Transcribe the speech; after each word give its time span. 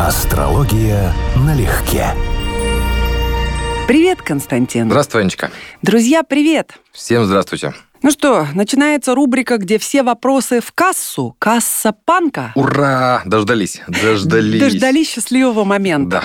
Астрология 0.00 1.12
налегке. 1.36 2.06
Привет, 3.86 4.20
Константин. 4.22 4.88
Здравствуй, 4.88 5.22
Анечка. 5.22 5.52
Друзья, 5.82 6.24
привет. 6.24 6.72
Всем 6.90 7.24
здравствуйте. 7.24 7.74
Ну 8.02 8.10
что, 8.10 8.48
начинается 8.54 9.14
рубрика, 9.14 9.56
где 9.56 9.78
все 9.78 10.02
вопросы 10.02 10.60
в 10.60 10.72
кассу. 10.72 11.36
Касса 11.38 11.94
панка. 12.04 12.50
Ура! 12.56 13.22
Дождались, 13.24 13.82
дождались. 13.86 14.60
Дождались 14.60 15.10
счастливого 15.10 15.62
момента. 15.62 16.24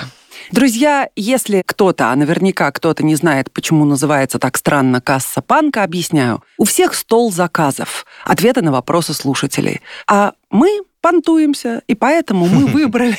Друзья, 0.50 1.08
если 1.14 1.62
кто-то, 1.64 2.10
а 2.10 2.16
наверняка 2.16 2.72
кто-то 2.72 3.04
не 3.04 3.14
знает, 3.14 3.52
почему 3.52 3.84
называется 3.84 4.40
так 4.40 4.56
странно 4.56 5.00
касса 5.00 5.42
панка, 5.42 5.84
объясняю. 5.84 6.42
У 6.58 6.64
всех 6.64 6.92
стол 6.92 7.30
заказов, 7.30 8.04
ответы 8.24 8.62
на 8.62 8.72
вопросы 8.72 9.14
слушателей. 9.14 9.80
А 10.08 10.32
мы 10.50 10.80
понтуемся, 11.00 11.82
и 11.86 11.94
поэтому 11.94 12.46
мы 12.46 12.66
выбрали 12.72 13.16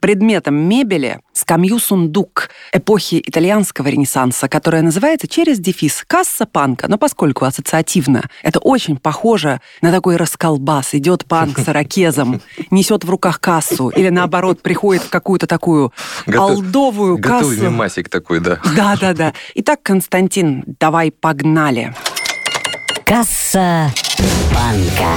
предметом 0.00 0.54
мебели 0.56 1.20
скамью-сундук 1.32 2.50
эпохи 2.72 3.22
итальянского 3.24 3.88
ренессанса, 3.88 4.48
которая 4.48 4.82
называется 4.82 5.28
через 5.28 5.58
дефис 5.58 6.04
«Касса 6.06 6.46
панка». 6.46 6.88
Но 6.88 6.98
поскольку 6.98 7.44
ассоциативно, 7.44 8.28
это 8.42 8.58
очень 8.58 8.96
похоже 8.96 9.60
на 9.82 9.90
такой 9.92 10.16
расколбас. 10.16 10.94
Идет 10.94 11.24
панк 11.26 11.58
с 11.58 11.68
ракезом, 11.68 12.40
несет 12.70 13.04
в 13.04 13.10
руках 13.10 13.40
кассу, 13.40 13.88
или 13.90 14.08
наоборот, 14.08 14.62
приходит 14.62 15.02
в 15.02 15.10
какую-то 15.10 15.46
такую 15.46 15.92
Готов- 16.26 16.50
алдовую 16.50 17.18
Готовый 17.18 17.56
кассу. 17.56 17.70
мемасик 17.70 18.08
такой, 18.08 18.40
да. 18.40 18.58
Да-да-да. 18.76 19.32
Итак, 19.54 19.80
Константин, 19.82 20.64
давай 20.80 21.10
погнали. 21.10 21.94
Касса 23.04 23.92
банка. 24.54 25.16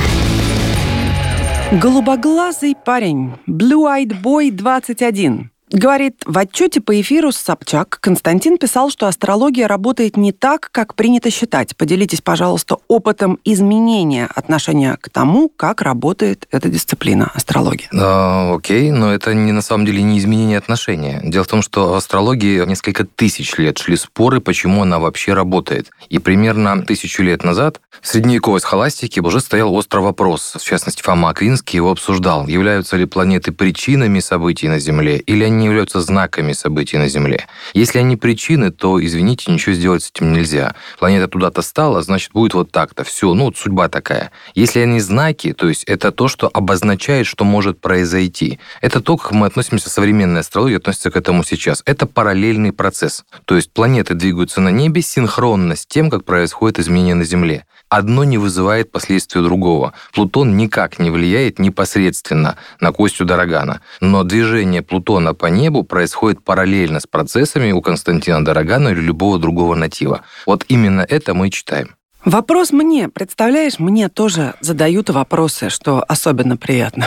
Голубоглазый 1.82 2.76
парень, 2.76 3.32
Blue-Eyed 3.48 4.22
Boy 4.22 4.52
21. 4.52 5.53
Говорит, 5.74 6.22
в 6.28 6.38
отчете 6.38 6.82
по 6.82 7.02
эфиру 7.02 7.32
с 7.32 7.38
Собчак 7.38 7.98
Константин 8.00 8.60
писал, 8.60 8.92
что 8.92 9.08
астрология 9.08 9.68
работает 9.68 10.18
не 10.18 10.32
так, 10.32 10.70
как 10.72 10.94
принято 10.94 11.32
считать. 11.32 11.76
Поделитесь, 11.76 12.22
пожалуйста, 12.22 12.78
опытом 12.88 13.40
изменения 13.44 14.30
отношения 14.36 15.00
к 15.02 15.10
тому, 15.10 15.50
как 15.50 15.82
работает 15.82 16.48
эта 16.52 16.70
дисциплина 16.70 17.32
астрология. 17.34 17.90
А, 17.92 18.54
окей, 18.54 18.92
но 18.92 19.12
это 19.12 19.34
не 19.34 19.52
на 19.52 19.64
самом 19.64 19.88
деле 19.88 20.04
не 20.04 20.20
изменение 20.20 20.60
отношения. 20.60 21.20
Дело 21.24 21.44
в 21.44 21.48
том, 21.48 21.64
что 21.64 21.90
в 21.90 21.96
астрологии 21.96 22.64
несколько 22.68 23.04
тысяч 23.04 23.58
лет 23.58 23.80
шли 23.80 23.96
споры, 23.96 24.42
почему 24.42 24.84
она 24.84 25.00
вообще 25.00 25.34
работает. 25.34 25.90
И 26.08 26.20
примерно 26.20 26.84
тысячу 26.86 27.24
лет 27.24 27.44
назад 27.44 27.82
в 28.00 28.08
средневековой 28.08 28.60
схоластике 28.60 29.22
уже 29.22 29.40
стоял 29.40 29.74
острый 29.74 30.04
вопрос. 30.04 30.54
В 30.56 30.64
частности, 30.64 31.02
Фома 31.02 31.30
Аквинский 31.30 31.78
его 31.78 31.90
обсуждал. 31.90 32.48
Являются 32.48 32.96
ли 32.96 33.06
планеты 33.06 33.52
причинами 33.52 34.20
событий 34.20 34.68
на 34.68 34.78
Земле, 34.78 35.18
или 35.18 35.44
они 35.44 35.63
являются 35.64 36.02
знаками 36.02 36.54
событий 36.54 36.98
на 36.98 37.08
Земле? 37.08 37.48
Если 37.74 38.00
они 38.00 38.18
причины, 38.18 38.72
то, 38.72 39.04
извините, 39.04 39.52
ничего 39.52 39.76
сделать 39.76 40.04
с 40.04 40.12
этим 40.12 40.34
нельзя. 40.34 40.76
Планета 41.00 41.28
туда-то 41.28 41.62
стала, 41.62 42.02
значит, 42.02 42.32
будет 42.32 42.54
вот 42.54 42.72
так-то. 42.72 43.04
Все, 43.04 43.34
ну, 43.34 43.46
вот 43.46 43.58
судьба 43.58 43.90
такая. 43.90 44.32
Если 44.56 44.80
они 44.80 45.00
знаки, 45.00 45.54
то 45.54 45.68
есть 45.68 45.84
это 45.86 46.12
то, 46.12 46.28
что 46.28 46.50
обозначает, 46.54 47.28
что 47.28 47.44
может 47.44 47.80
произойти. 47.80 48.60
Это 48.82 49.02
то, 49.02 49.18
как 49.18 49.32
мы 49.32 49.48
относимся, 49.48 49.90
современная 49.90 50.42
астрология 50.42 50.78
относится 50.78 51.12
к 51.12 51.16
этому 51.16 51.44
сейчас. 51.44 51.84
Это 51.86 52.06
параллельный 52.06 52.72
процесс. 52.72 53.24
То 53.46 53.56
есть 53.56 53.72
планеты 53.72 54.14
двигаются 54.14 54.62
на 54.62 54.70
небе 54.70 55.02
синхронно 55.02 55.76
с 55.76 55.86
тем, 55.86 56.10
как 56.10 56.26
происходит 56.26 56.80
изменение 56.80 57.16
на 57.16 57.26
Земле. 57.26 57.66
Одно 57.90 58.24
не 58.24 58.40
вызывает 58.40 58.92
последствия 58.92 59.44
другого. 59.44 59.94
Плутон 60.14 60.58
никак 60.58 60.98
не 60.98 61.12
влияет 61.12 61.60
непосредственно 61.60 62.58
на 62.80 62.92
Костю 62.92 63.24
Дорогана. 63.24 63.82
Но 64.02 64.24
движение 64.24 64.82
Плутона 64.82 65.36
по 65.36 65.46
небу 65.54 65.84
происходит 65.84 66.44
параллельно 66.44 67.00
с 67.00 67.08
процессами 67.08 67.72
у 67.72 67.82
Константина 67.82 68.44
Дорогана 68.44 68.90
или 68.90 69.00
любого 69.00 69.40
другого 69.40 69.76
натива. 69.76 70.22
Вот 70.46 70.66
именно 70.68 71.06
это 71.08 71.34
мы 71.34 71.50
читаем. 71.50 71.96
Вопрос 72.26 72.72
мне, 72.72 73.10
представляешь, 73.10 73.80
мне 73.80 74.08
тоже 74.08 74.54
задают 74.62 75.10
вопросы, 75.10 75.70
что 75.70 76.04
особенно 76.08 76.56
приятно. 76.56 77.06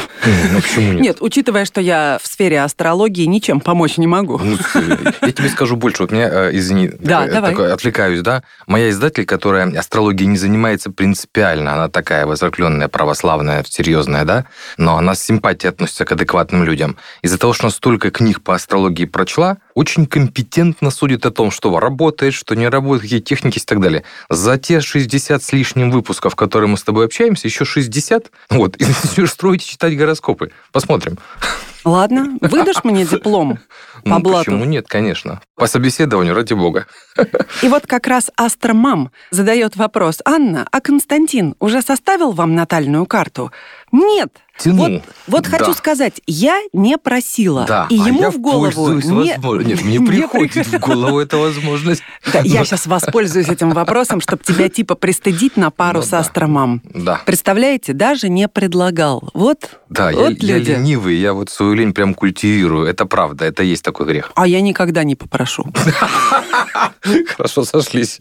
Ну 0.53 0.60
почему 0.60 0.93
нет? 0.93 1.00
Нет, 1.00 1.16
учитывая, 1.21 1.65
что 1.65 1.81
я 1.81 2.19
в 2.22 2.27
сфере 2.27 2.60
астрологии 2.60 3.25
ничем 3.25 3.60
помочь 3.60 3.97
не 3.97 4.06
могу. 4.06 4.38
Ну, 4.38 4.59
я 5.22 5.32
тебе 5.32 5.49
скажу 5.49 5.77
больше. 5.77 6.03
Вот 6.03 6.12
меня, 6.12 6.28
э, 6.31 6.50
извини, 6.53 6.91
Да, 7.00 7.21
такой- 7.22 7.32
давай. 7.34 7.50
такой, 7.53 7.72
отвлекаюсь, 7.72 8.21
да? 8.21 8.43
Моя 8.66 8.91
издатель, 8.91 9.25
которая 9.25 9.71
астрологией 9.78 10.27
не 10.28 10.37
занимается 10.37 10.91
принципиально, 10.91 11.72
она 11.72 11.88
такая 11.88 12.27
возракленная, 12.27 12.88
православная, 12.88 13.65
серьезная, 13.66 14.25
да? 14.25 14.44
Но 14.77 14.98
она 14.98 15.15
с 15.15 15.22
симпатией 15.22 15.71
относится 15.71 16.04
к 16.04 16.12
адекватным 16.12 16.65
людям. 16.65 16.97
Из-за 17.22 17.38
того, 17.38 17.54
что 17.54 17.65
она 17.65 17.71
столько 17.72 18.10
книг 18.10 18.43
по 18.43 18.54
астрологии 18.54 19.06
прочла, 19.06 19.56
очень 19.75 20.06
компетентно 20.06 20.91
судит 20.91 21.25
о 21.25 21.31
том, 21.31 21.50
что 21.50 21.78
работает, 21.81 22.34
что 22.34 22.54
не 22.54 22.69
работает, 22.69 23.03
какие 23.03 23.21
техники 23.21 23.59
и 23.59 23.62
так 23.65 23.81
далее. 23.81 24.03
За 24.28 24.59
те 24.59 24.81
60 24.81 25.06
с 25.43 25.53
лишним 25.53 25.91
выпусков, 25.91 26.34
которые 26.34 26.69
мы 26.69 26.77
с 26.77 26.83
тобой 26.83 27.06
общаемся, 27.06 27.49
еще 27.49 27.65
60, 27.65 28.31
вот, 28.50 28.77
и 28.81 28.84
начнешь 28.84 29.31
строить 29.31 29.62
и 29.65 29.69
читать 29.69 29.97
гороскопы. 29.97 30.50
Посмотрим. 30.72 31.19
Ладно, 31.84 32.37
выдашь 32.41 32.83
мне 32.84 33.05
диплом 33.11 33.59
по 34.09 34.19
Ну, 34.19 34.21
блату? 34.21 34.44
почему 34.50 34.65
нет, 34.65 34.87
конечно. 34.89 35.41
По 35.56 35.67
собеседованию, 35.67 36.34
ради 36.34 36.55
бога. 36.55 36.87
И 37.62 37.69
вот 37.69 37.87
как 37.87 38.06
раз 38.06 38.31
Астромам 38.37 39.11
задает 39.31 39.77
вопрос. 39.77 40.21
Анна, 40.25 40.67
а 40.71 40.81
Константин 40.81 41.55
уже 41.61 41.83
составил 41.83 42.33
вам 42.33 42.55
натальную 42.55 43.06
карту? 43.06 43.53
Нет. 43.93 44.28
Тяну. 44.59 44.77
Вот, 44.77 45.03
вот 45.27 45.45
Да. 45.50 45.59
хочу 45.59 45.75
сказать, 45.75 46.22
я 46.27 46.59
не 46.72 46.97
просила. 46.97 47.66
Да, 47.69 47.87
И 47.91 48.00
а 48.00 48.06
ему 48.09 48.21
я 48.22 48.31
в 48.31 48.39
голову 48.39 48.89
не... 48.89 48.95
возможно- 48.95 49.22
Нет, 49.22 49.39
мне 49.84 49.99
не 49.99 50.06
приходит 50.06 50.53
при- 50.53 50.78
в 50.78 50.81
голову 50.81 51.21
эта 51.21 51.37
возможность. 51.37 52.03
Да, 52.33 52.41
я 52.41 52.65
сейчас 52.65 52.87
воспользуюсь 52.87 53.49
этим 53.49 53.71
вопросом, 53.71 54.21
чтобы 54.21 54.43
тебя 54.43 54.69
типа 54.71 54.95
пристыдить 54.95 55.56
на 55.56 55.71
пару 55.71 56.00
Ну 56.00 56.05
с. 56.06 56.12
Астромам. 56.12 56.83
Да. 56.84 57.21
Представляете, 57.27 57.93
даже 57.93 58.28
не 58.28 58.49
предлагал. 58.49 59.28
Вот, 59.34 59.78
Да, 59.89 60.11
я, 60.11 60.16
вот 60.19 60.43
я 60.43 60.56
люди. 60.59 60.71
ленивый, 60.72 61.16
я 61.16 61.33
вот 61.33 61.49
свою 61.50 61.75
лень 61.75 61.93
прям 61.95 62.12
культивирую. 62.15 62.87
Это 62.87 63.06
правда, 63.06 63.45
это 63.45 63.62
есть 63.62 63.83
такой 63.84 63.96
грех. 64.05 64.33
А 64.34 64.47
я 64.47 64.61
никогда 64.61 65.05
не 65.05 65.15
попрошу. 65.15 65.65
Хорошо 67.37 67.65
сошлись. 67.65 68.19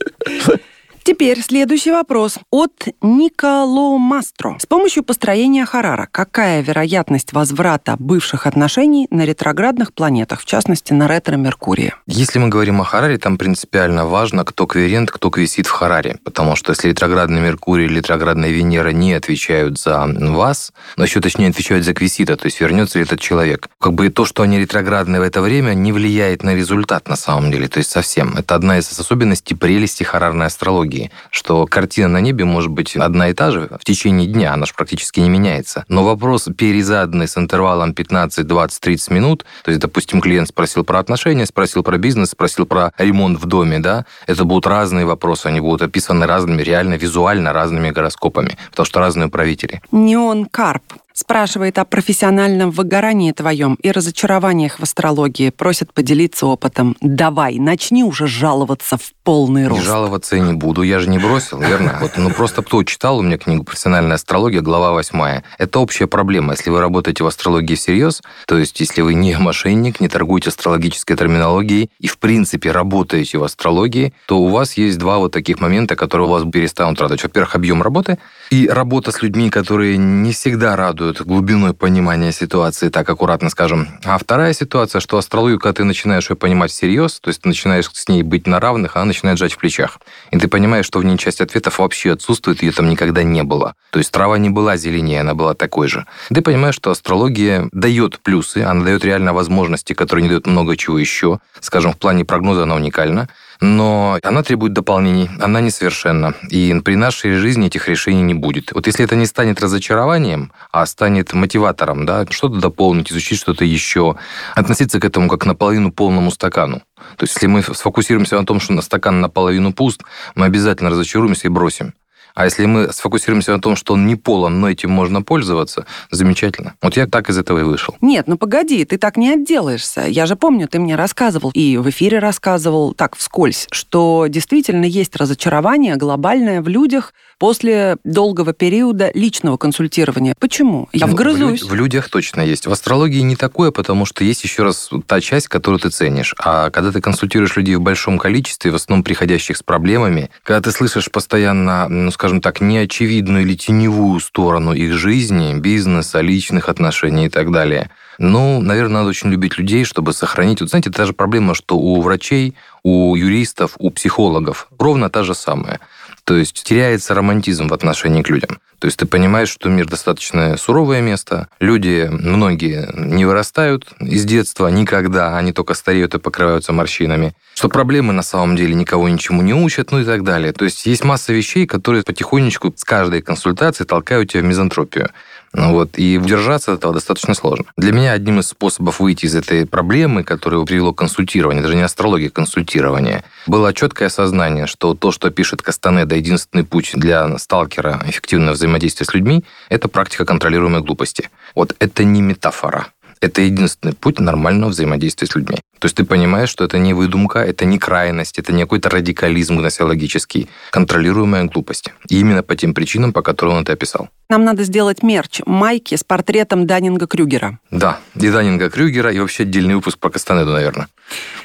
Теперь 1.08 1.40
следующий 1.44 1.92
вопрос 1.92 2.40
от 2.50 2.88
Николо 3.04 4.00
Мастро. 4.00 4.58
С 4.58 4.66
помощью 4.66 5.04
построения 5.04 5.64
Харара 5.64 6.10
какая 6.12 6.64
вероятность 6.64 7.32
возврата 7.32 7.96
бывших 8.00 8.48
отношений 8.48 9.06
на 9.12 9.24
ретроградных 9.24 9.94
планетах, 9.94 10.42
в 10.42 10.46
частности, 10.46 10.94
на 10.94 11.08
ретро-Меркурии? 11.08 11.94
Если 12.08 12.40
мы 12.40 12.48
говорим 12.48 12.82
о 12.82 12.86
Хараре, 12.86 13.20
там 13.20 13.38
принципиально 13.38 14.08
важно, 14.08 14.44
кто 14.46 14.66
кверент, 14.66 15.12
кто 15.12 15.30
квисит 15.30 15.68
в 15.68 15.70
Хараре. 15.70 16.18
Потому 16.24 16.56
что 16.56 16.72
если 16.72 16.90
ретроградный 16.90 17.40
Меркурий 17.40 17.86
или 17.86 17.98
ретроградная 17.98 18.50
Венера 18.50 18.90
не 18.90 19.14
отвечают 19.14 19.80
за 19.80 20.08
вас, 20.08 20.74
но 20.98 21.04
еще 21.04 21.22
точнее 21.22 21.50
отвечают 21.50 21.86
за 21.86 21.94
квисита, 21.94 22.36
то 22.36 22.48
есть 22.48 22.60
вернется 22.60 22.98
ли 22.98 23.06
этот 23.06 23.20
человек. 23.20 23.70
Как 23.80 23.94
бы 23.94 24.10
то, 24.10 24.26
что 24.26 24.42
они 24.42 24.58
ретроградны 24.58 25.20
в 25.20 25.24
это 25.24 25.42
время, 25.42 25.76
не 25.76 25.92
влияет 25.92 26.42
на 26.42 26.56
результат 26.56 27.08
на 27.08 27.16
самом 27.16 27.52
деле, 27.52 27.68
то 27.68 27.78
есть 27.78 27.92
совсем. 27.92 28.36
Это 28.36 28.56
одна 28.56 28.80
из 28.80 28.90
особенностей 29.00 29.54
прелести 29.54 30.04
харарной 30.04 30.48
астрологии, 30.48 30.95
что 31.30 31.66
картина 31.66 32.08
на 32.08 32.22
небе 32.22 32.46
может 32.46 32.72
быть 32.72 32.96
одна 32.96 33.30
и 33.30 33.34
та 33.34 33.52
же 33.52 33.70
в 33.80 33.86
течение 33.86 34.28
дня, 34.28 34.54
она 34.54 34.66
же 34.66 34.74
практически 34.74 35.20
не 35.20 35.30
меняется. 35.30 35.86
Но 35.88 36.04
вопрос 36.04 36.48
перезаданный 36.58 37.28
с 37.28 37.38
интервалом 37.38 37.94
15, 37.94 38.46
20, 38.46 38.80
30 38.82 39.12
минут, 39.12 39.46
то 39.64 39.72
есть, 39.72 39.82
допустим, 39.82 40.22
клиент 40.22 40.48
спросил 40.48 40.84
про 40.84 41.00
отношения, 41.00 41.46
спросил 41.46 41.84
про 41.84 41.98
бизнес, 41.98 42.32
спросил 42.32 42.66
про 42.66 42.92
ремонт 42.98 43.40
в 43.40 43.46
доме, 43.46 43.80
да, 43.80 44.06
это 44.28 44.46
будут 44.46 44.68
разные 44.68 45.06
вопросы, 45.06 45.48
они 45.48 45.60
будут 45.60 45.82
описаны 45.82 46.26
разными, 46.26 46.62
реально 46.62 46.96
визуально 46.96 47.54
разными 47.54 47.92
гороскопами, 47.92 48.58
потому 48.72 48.86
что 48.86 49.00
разные 49.00 49.28
управители. 49.28 49.82
Неон 49.92 50.46
Карп 50.46 50.84
спрашивает 51.16 51.80
о 51.80 51.86
профессиональном 51.86 52.72
выгорании 52.72 53.32
твоем 53.32 53.76
и 53.76 53.90
разочарованиях 53.90 54.80
в 54.80 54.84
астрологии. 54.84 55.50
Просит 55.50 55.94
поделиться 55.94 56.46
опытом. 56.46 56.98
Давай, 57.00 57.58
начни 57.58 58.04
уже 58.04 58.28
жаловаться 58.28 58.98
в 58.98 59.14
полный 59.24 59.62
Не 59.64 59.68
рост. 59.70 59.84
жаловаться 59.84 60.36
я 60.36 60.42
не 60.44 60.54
буду, 60.54 60.84
я 60.84 61.00
же 61.00 61.10
не 61.10 61.18
бросил, 61.18 61.60
верно? 61.60 61.98
Вот, 62.02 62.12
ну 62.18 62.30
просто 62.32 62.62
кто 62.62 62.84
читал 62.84 63.18
у 63.20 63.22
меня 63.22 63.38
книгу 63.38 63.64
«Профессиональная 63.64 64.16
астрология», 64.16 64.62
глава 64.62 64.92
8. 64.92 65.42
Это 65.58 65.80
общая 65.80 66.08
проблема. 66.08 66.54
Если 66.54 66.70
вы 66.70 66.82
работаете 66.82 67.24
в 67.24 67.28
астрологии 67.28 67.76
всерьез, 67.76 68.22
то 68.46 68.58
есть 68.58 68.78
если 68.82 69.02
вы 69.02 69.14
не 69.14 69.38
мошенник, 69.38 70.02
не 70.02 70.10
торгуете 70.10 70.50
астрологической 70.50 71.16
терминологией 71.16 71.90
и, 72.00 72.08
в 72.08 72.18
принципе, 72.20 72.72
работаете 72.72 73.38
в 73.38 73.44
астрологии, 73.46 74.14
то 74.28 74.40
у 74.40 74.50
вас 74.50 74.74
есть 74.74 74.98
два 74.98 75.18
вот 75.18 75.32
таких 75.32 75.62
момента, 75.62 75.96
которые 75.96 76.28
у 76.28 76.32
вас 76.32 76.44
перестанут 76.52 77.00
радовать. 77.00 77.24
Во-первых, 77.24 77.56
объем 77.56 77.82
работы 77.82 78.20
и 78.50 78.68
работа 78.68 79.12
с 79.12 79.22
людьми, 79.22 79.50
которые 79.50 79.96
не 79.98 80.34
всегда 80.34 80.76
радуют 80.76 81.05
радует 81.06 81.26
глубиной 81.26 81.74
понимания 81.74 82.32
ситуации, 82.32 82.90
так 82.90 83.08
аккуратно 83.08 83.50
скажем. 83.50 83.88
А 84.04 84.18
вторая 84.18 84.54
ситуация, 84.54 85.00
что 85.00 85.18
астрологию, 85.18 85.60
когда 85.60 85.74
ты 85.74 85.84
начинаешь 85.84 86.30
ее 86.30 86.36
понимать 86.36 86.72
всерьез, 86.72 87.20
то 87.20 87.30
есть 87.30 87.42
ты 87.42 87.48
начинаешь 87.48 87.90
с 87.94 88.08
ней 88.08 88.24
быть 88.24 88.48
на 88.48 88.60
равных, 88.60 88.96
она 88.96 89.06
начинает 89.06 89.38
жать 89.38 89.54
в 89.54 89.58
плечах. 89.58 90.00
И 90.32 90.40
ты 90.40 90.48
понимаешь, 90.48 90.86
что 90.86 91.00
в 91.00 91.06
ней 91.06 91.18
часть 91.18 91.42
ответов 91.42 91.78
вообще 91.78 92.14
отсутствует, 92.14 92.64
ее 92.64 92.72
там 92.72 92.90
никогда 92.90 93.22
не 93.22 93.44
было. 93.44 93.76
То 93.92 94.00
есть 94.00 94.12
трава 94.12 94.38
не 94.40 94.50
была 94.50 94.78
зеленее, 94.78 95.22
она 95.22 95.36
была 95.36 95.54
такой 95.54 95.88
же. 95.88 96.06
Ты 96.34 96.42
понимаешь, 96.42 96.76
что 96.76 96.90
астрология 96.90 97.70
дает 97.72 98.20
плюсы, 98.20 98.60
она 98.60 98.84
дает 98.84 99.06
реально 99.06 99.34
возможности, 99.34 99.94
которые 99.94 100.24
не 100.24 100.30
дают 100.30 100.48
много 100.48 100.76
чего 100.76 100.98
еще. 100.98 101.40
Скажем, 101.60 101.94
в 101.94 101.98
плане 101.98 102.26
прогноза 102.26 102.64
она 102.64 102.76
уникальна 102.76 103.30
но 103.62 104.20
она 104.24 104.44
требует 104.44 104.74
дополнений, 104.74 105.30
она 105.40 105.62
несовершенна. 105.62 106.34
И 106.50 106.74
при 106.84 106.96
нашей 106.96 107.36
жизни 107.36 107.68
этих 107.68 107.88
решений 107.88 108.22
не 108.22 108.34
будет. 108.34 108.72
Вот 108.74 108.88
если 108.88 109.06
это 109.06 109.16
не 109.16 109.26
станет 109.26 109.62
разочарованием, 109.62 110.52
а 110.72 110.86
станет 110.86 111.34
мотиватором, 111.34 112.06
да, 112.06 112.26
что-то 112.30 112.60
дополнить, 112.60 113.12
изучить 113.12 113.40
что-то 113.40 113.66
еще, 113.66 114.16
относиться 114.56 115.00
к 115.00 115.06
этому 115.06 115.30
как 115.30 115.42
к 115.42 115.46
наполовину 115.46 115.92
полному 115.92 116.32
стакану. 116.32 116.82
То 117.18 117.24
есть 117.24 117.36
если 117.36 117.48
мы 117.48 117.62
сфокусируемся 117.62 118.40
на 118.40 118.46
том, 118.46 118.60
что 118.60 118.82
стакан 118.82 119.22
наполовину 119.22 119.74
пуст, 119.74 120.04
мы 120.34 120.46
обязательно 120.46 120.90
разочаруемся 120.90 121.48
и 121.48 121.52
бросим. 121.52 121.94
А 122.36 122.46
если 122.46 122.66
мы 122.66 122.92
сфокусируемся 122.92 123.54
на 123.54 123.62
том, 123.62 123.76
что 123.76 123.94
он 123.94 124.06
не 124.06 124.16
полон, 124.16 124.60
но 124.60 124.70
этим 124.70 124.92
можно 124.92 125.22
пользоваться, 125.22 125.86
замечательно. 126.12 126.76
Вот 126.82 126.98
я 126.98 127.08
так 127.08 127.30
из 127.30 127.38
этого 127.38 127.60
и 127.60 127.64
вышел. 127.64 127.96
Нет, 128.02 128.28
ну 128.28 128.38
погоди, 128.38 128.84
ты 128.86 128.98
так 128.98 129.18
не 129.18 129.32
отделаешься. 129.32 130.02
Я 130.02 130.26
же 130.26 130.36
помню, 130.36 130.68
ты 130.68 130.80
мне 130.80 130.96
рассказывал, 130.96 131.52
и 131.54 131.78
в 131.78 131.90
эфире 131.90 132.20
рассказывал, 132.20 132.94
так, 132.94 133.16
вскользь, 133.16 133.68
что 133.72 134.28
действительно 134.28 134.86
есть 134.86 135.16
разочарование 135.16 135.96
глобальное 135.96 136.62
в 136.62 136.68
людях, 136.68 137.14
после 137.38 137.98
долгого 138.04 138.54
периода 138.54 139.12
личного 139.14 139.58
консультирования. 139.58 140.36
Почему? 140.40 140.88
Я 140.94 141.08
ну, 141.08 141.14
вгрызусь. 141.14 141.64
В, 141.64 141.70
в 141.70 141.76
людях 141.76 142.10
точно 142.10 142.42
есть. 142.42 142.66
В 142.66 142.72
астрологии 142.72 143.20
не 143.20 143.36
такое, 143.36 143.72
потому 143.72 144.06
что 144.06 144.24
есть 144.24 144.44
еще 144.44 144.64
раз 144.64 144.90
та 145.08 145.22
часть, 145.22 145.48
которую 145.48 145.80
ты 145.80 145.90
ценишь. 145.90 146.34
А 146.40 146.70
когда 146.70 146.92
ты 146.92 147.02
консультируешь 147.02 147.56
людей 147.56 147.76
в 147.76 147.82
большом 147.82 148.18
количестве, 148.18 148.72
в 148.72 148.76
основном 148.76 149.04
приходящих 149.04 149.58
с 149.58 149.64
проблемами, 149.64 150.30
когда 150.44 150.62
ты 150.62 150.72
слышишь 150.72 151.12
постоянно, 151.12 151.88
ну, 151.90 152.12
скажем 152.12 152.25
так, 152.42 152.62
неочевидную 152.62 153.44
или 153.44 153.56
теневую 153.56 154.20
сторону 154.20 154.74
их 154.74 154.94
жизни, 154.94 155.54
бизнеса, 155.60 156.22
личных 156.22 156.70
отношений 156.70 157.26
и 157.26 157.30
так 157.30 157.52
далее, 157.52 157.90
ну, 158.18 158.62
наверное, 158.62 159.00
надо 159.00 159.10
очень 159.10 159.30
любить 159.30 159.58
людей, 159.58 159.84
чтобы 159.84 160.14
сохранить... 160.14 160.62
Вот 160.62 160.70
знаете, 160.70 160.90
та 160.90 161.06
же 161.06 161.14
проблема, 161.14 161.54
что 161.54 161.78
у 161.78 162.02
врачей, 162.02 162.56
у 162.84 163.16
юристов, 163.16 163.76
у 163.78 163.90
психологов. 163.90 164.68
Ровно 164.78 165.10
та 165.10 165.24
же 165.24 165.36
самая. 165.36 165.80
То 166.26 166.36
есть 166.36 166.64
теряется 166.64 167.14
романтизм 167.14 167.68
в 167.68 167.74
отношении 167.74 168.24
к 168.24 168.30
людям. 168.30 168.60
То 168.80 168.88
есть 168.88 168.98
ты 168.98 169.06
понимаешь, 169.06 169.50
что 169.50 169.70
мир 169.70 169.88
достаточно 169.88 170.58
суровое 170.58 171.02
место. 171.02 171.48
Люди, 171.60 172.10
многие, 172.12 172.90
не 172.94 173.26
вырастают 173.26 173.88
из 174.00 174.26
детства 174.26 174.68
никогда, 174.68 175.38
они 175.38 175.54
только 175.54 175.76
стареют 175.76 176.16
и 176.16 176.20
покрываются 176.20 176.74
морщинами. 176.74 177.36
Что 177.54 177.70
проблемы 177.70 178.12
на 178.12 178.24
самом 178.24 178.56
деле 178.56 178.74
никого 178.74 179.08
ничему 179.08 179.42
не 179.44 179.54
учат, 179.54 179.92
ну 179.92 180.02
и 180.02 180.04
так 180.04 180.24
далее. 180.24 180.52
То 180.52 180.66
есть 180.66 180.86
есть 180.88 181.04
масса 181.04 181.32
вещей, 181.32 181.66
которые 181.68 182.04
потихонечку 182.04 182.74
с 182.76 182.84
каждой 182.84 183.22
консультации 183.22 183.86
толкают 183.86 184.32
тебя 184.32 184.42
в 184.42 184.46
мизантропию. 184.46 185.12
Ну 185.58 185.72
вот, 185.72 185.98
и 185.98 186.18
удержаться 186.18 186.74
от 186.74 186.80
этого 186.80 186.94
достаточно 186.94 187.34
сложно. 187.34 187.66
Для 187.78 187.94
меня 187.94 188.12
одним 188.12 188.42
из 188.42 188.48
способов 188.48 189.00
выйти 189.00 189.26
из 189.26 189.36
этой 189.36 189.66
проблемы, 189.66 190.24
которая 190.24 190.64
привело 190.66 190.94
консультированию, 190.94 191.64
даже 191.64 191.76
не 191.76 191.82
астрология, 191.82 192.30
консультирование, 192.30 193.24
было 193.48 193.74
четкое 193.74 194.10
осознание, 194.10 194.68
что 194.68 194.94
то, 194.96 195.12
что 195.12 195.30
пишет 195.30 195.62
Кастанеда, 195.62 196.16
единственный 196.16 196.66
путь 196.66 196.92
для 196.94 197.38
сталкера 197.38 198.02
эффективного 198.06 198.54
взаимодействия 198.54 199.06
с 199.06 199.14
людьми, 199.14 199.46
это 199.70 199.88
практика 199.88 200.26
контролируемой 200.26 200.82
глупости. 200.82 201.30
Вот 201.56 201.74
это 201.80 202.04
не 202.04 202.22
метафора. 202.22 202.88
Это 203.22 203.42
единственный 203.42 203.94
путь 203.94 204.20
нормального 204.20 204.70
взаимодействия 204.70 205.28
с 205.28 205.36
людьми. 205.36 205.60
То 205.80 205.86
есть 205.86 205.96
ты 205.96 206.04
понимаешь, 206.04 206.50
что 206.50 206.64
это 206.64 206.78
не 206.78 206.94
выдумка, 206.94 207.40
это 207.40 207.66
не 207.66 207.78
крайность, 207.78 208.40
это 208.40 208.54
не 208.54 208.64
какой-то 208.64 208.90
радикализм 208.90 209.58
гносеологический, 209.58 210.50
контролируемая 210.72 211.44
глупость. 211.46 211.92
И 212.10 212.20
именно 212.20 212.44
по 212.44 212.56
тем 212.56 212.74
причинам, 212.74 213.14
по 213.14 213.22
которым 213.22 213.56
он 213.56 213.64
это 213.64 213.74
описал. 213.74 214.10
Нам 214.30 214.44
надо 214.44 214.64
сделать 214.64 215.04
мерч, 215.04 215.42
майки 215.46 215.96
с 215.96 216.04
портретом 216.04 216.66
Даннинга 216.66 217.08
Крюгера. 217.08 217.60
Да, 217.70 218.00
и 218.16 218.30
Даннинга 218.30 218.70
Крюгера, 218.70 219.12
и 219.12 219.20
вообще 219.20 219.44
отдельный 219.44 219.76
выпуск 219.76 220.00
по 220.00 220.10
Кастанеду, 220.10 220.52
наверное. 220.52 220.88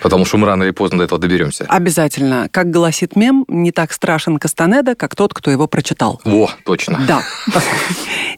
Потому 0.00 0.24
что 0.24 0.38
мы 0.38 0.46
рано 0.46 0.62
или 0.62 0.70
поздно 0.70 0.98
до 0.98 1.04
этого 1.04 1.20
доберемся. 1.20 1.66
Обязательно. 1.68 2.48
Как 2.50 2.70
гласит 2.70 3.16
мем, 3.16 3.44
не 3.48 3.72
так 3.72 3.92
страшен 3.92 4.38
Кастанеда, 4.38 4.94
как 4.94 5.14
тот, 5.14 5.34
кто 5.34 5.50
его 5.50 5.66
прочитал. 5.66 6.20
Во, 6.24 6.50
точно. 6.64 7.00
Да. 7.06 7.22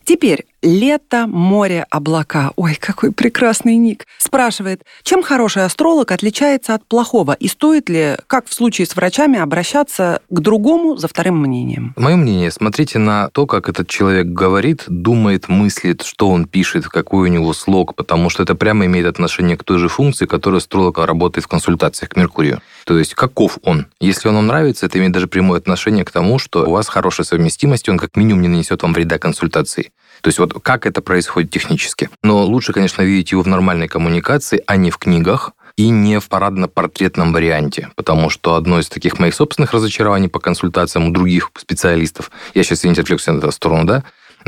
Теперь 0.04 0.46
лето, 0.62 1.26
море, 1.28 1.86
облака. 1.90 2.52
Ой, 2.56 2.74
какой 2.74 3.12
прекрасный 3.12 3.76
ник. 3.76 4.06
Спрашивает, 4.18 4.82
чем 5.02 5.22
хороший 5.22 5.64
астролог 5.82 6.12
отличается 6.12 6.74
от 6.74 6.86
плохого? 6.86 7.32
И 7.32 7.48
стоит 7.48 7.88
ли, 7.88 8.16
как 8.28 8.46
в 8.46 8.54
случае 8.54 8.86
с 8.86 8.94
врачами, 8.94 9.40
обращаться 9.40 10.20
к 10.30 10.38
другому 10.38 10.96
за 10.96 11.08
вторым 11.08 11.38
мнением? 11.40 11.92
Мое 11.96 12.14
мнение, 12.14 12.52
смотрите 12.52 13.00
на 13.00 13.30
то, 13.30 13.46
как 13.46 13.68
этот 13.68 13.88
человек 13.88 14.28
говорит, 14.28 14.84
думает, 14.86 15.48
мыслит, 15.48 16.02
что 16.02 16.30
он 16.30 16.46
пишет, 16.46 16.86
какой 16.86 17.28
у 17.28 17.32
него 17.32 17.52
слог, 17.52 17.96
потому 17.96 18.30
что 18.30 18.44
это 18.44 18.54
прямо 18.54 18.86
имеет 18.86 19.06
отношение 19.06 19.56
к 19.56 19.64
той 19.64 19.78
же 19.78 19.88
функции, 19.88 20.26
которую 20.26 20.58
астролог 20.58 20.98
работает 20.98 21.46
в 21.46 21.48
консультациях 21.48 22.10
к 22.10 22.16
Меркурию. 22.16 22.60
То 22.84 22.96
есть 22.96 23.14
каков 23.14 23.58
он. 23.64 23.86
Если 23.98 24.28
он 24.28 24.36
вам 24.36 24.46
нравится, 24.46 24.86
это 24.86 24.98
имеет 24.98 25.10
даже 25.10 25.26
прямое 25.26 25.58
отношение 25.58 26.04
к 26.04 26.12
тому, 26.12 26.38
что 26.38 26.64
у 26.64 26.70
вас 26.70 26.86
хорошая 26.86 27.26
совместимость, 27.26 27.88
он 27.88 27.98
как 27.98 28.16
минимум 28.16 28.42
не 28.42 28.48
нанесет 28.48 28.84
вам 28.84 28.92
вреда 28.92 29.18
консультации. 29.18 29.90
То 30.20 30.28
есть 30.28 30.38
вот 30.38 30.62
как 30.62 30.86
это 30.86 31.02
происходит 31.02 31.50
технически. 31.50 32.08
Но 32.22 32.44
лучше, 32.44 32.72
конечно, 32.72 33.02
видеть 33.02 33.32
его 33.32 33.42
в 33.42 33.48
нормальной 33.48 33.88
коммуникации, 33.88 34.62
а 34.66 34.76
не 34.76 34.92
в 34.92 34.98
книгах, 34.98 35.52
и 35.76 35.88
не 35.88 36.20
в 36.20 36.28
парадно-портретном 36.28 37.32
варианте, 37.32 37.90
потому 37.96 38.30
что 38.30 38.54
одно 38.54 38.78
из 38.80 38.88
таких 38.88 39.18
моих 39.18 39.34
собственных 39.34 39.72
разочарований 39.72 40.28
по 40.28 40.38
консультациям 40.38 41.08
у 41.08 41.12
других 41.12 41.50
специалистов, 41.56 42.30
я 42.54 42.62
сейчас, 42.62 42.80
извините, 42.80 43.02
отвлекся 43.02 43.32
на 43.32 43.38
эту 43.38 43.52
сторону, 43.52 43.84
да, 43.84 44.04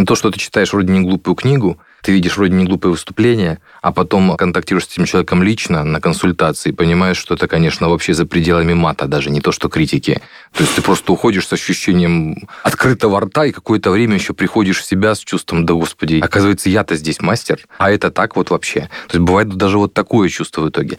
то, 0.06 0.14
что 0.14 0.30
ты 0.30 0.38
читаешь 0.38 0.72
вроде 0.72 0.92
не 0.92 1.00
глупую 1.00 1.34
книгу, 1.34 1.78
ты 2.02 2.12
видишь 2.12 2.36
вроде 2.36 2.54
не 2.54 2.64
глупое 2.64 2.92
выступление, 2.92 3.60
а 3.84 3.92
потом 3.92 4.34
контактируешь 4.38 4.86
с 4.86 4.92
этим 4.92 5.04
человеком 5.04 5.42
лично 5.42 5.84
на 5.84 6.00
консультации, 6.00 6.70
понимаешь, 6.70 7.18
что 7.18 7.34
это, 7.34 7.46
конечно, 7.46 7.90
вообще 7.90 8.14
за 8.14 8.24
пределами 8.24 8.72
мата, 8.72 9.06
даже 9.06 9.28
не 9.28 9.42
то, 9.42 9.52
что 9.52 9.68
критики. 9.68 10.22
То 10.54 10.62
есть 10.62 10.74
ты 10.74 10.80
просто 10.80 11.12
уходишь 11.12 11.46
с 11.46 11.52
ощущением 11.52 12.48
открытого 12.62 13.20
рта 13.20 13.44
и 13.44 13.52
какое-то 13.52 13.90
время 13.90 14.14
еще 14.14 14.32
приходишь 14.32 14.78
в 14.78 14.86
себя 14.86 15.14
с 15.14 15.18
чувством, 15.18 15.66
да 15.66 15.74
господи, 15.74 16.20
оказывается, 16.22 16.70
я-то 16.70 16.96
здесь 16.96 17.20
мастер, 17.20 17.60
а 17.76 17.90
это 17.90 18.10
так 18.10 18.36
вот 18.36 18.48
вообще. 18.48 18.88
То 19.08 19.18
есть 19.18 19.26
бывает 19.26 19.48
даже 19.50 19.76
вот 19.76 19.92
такое 19.92 20.30
чувство 20.30 20.62
в 20.62 20.70
итоге. 20.70 20.98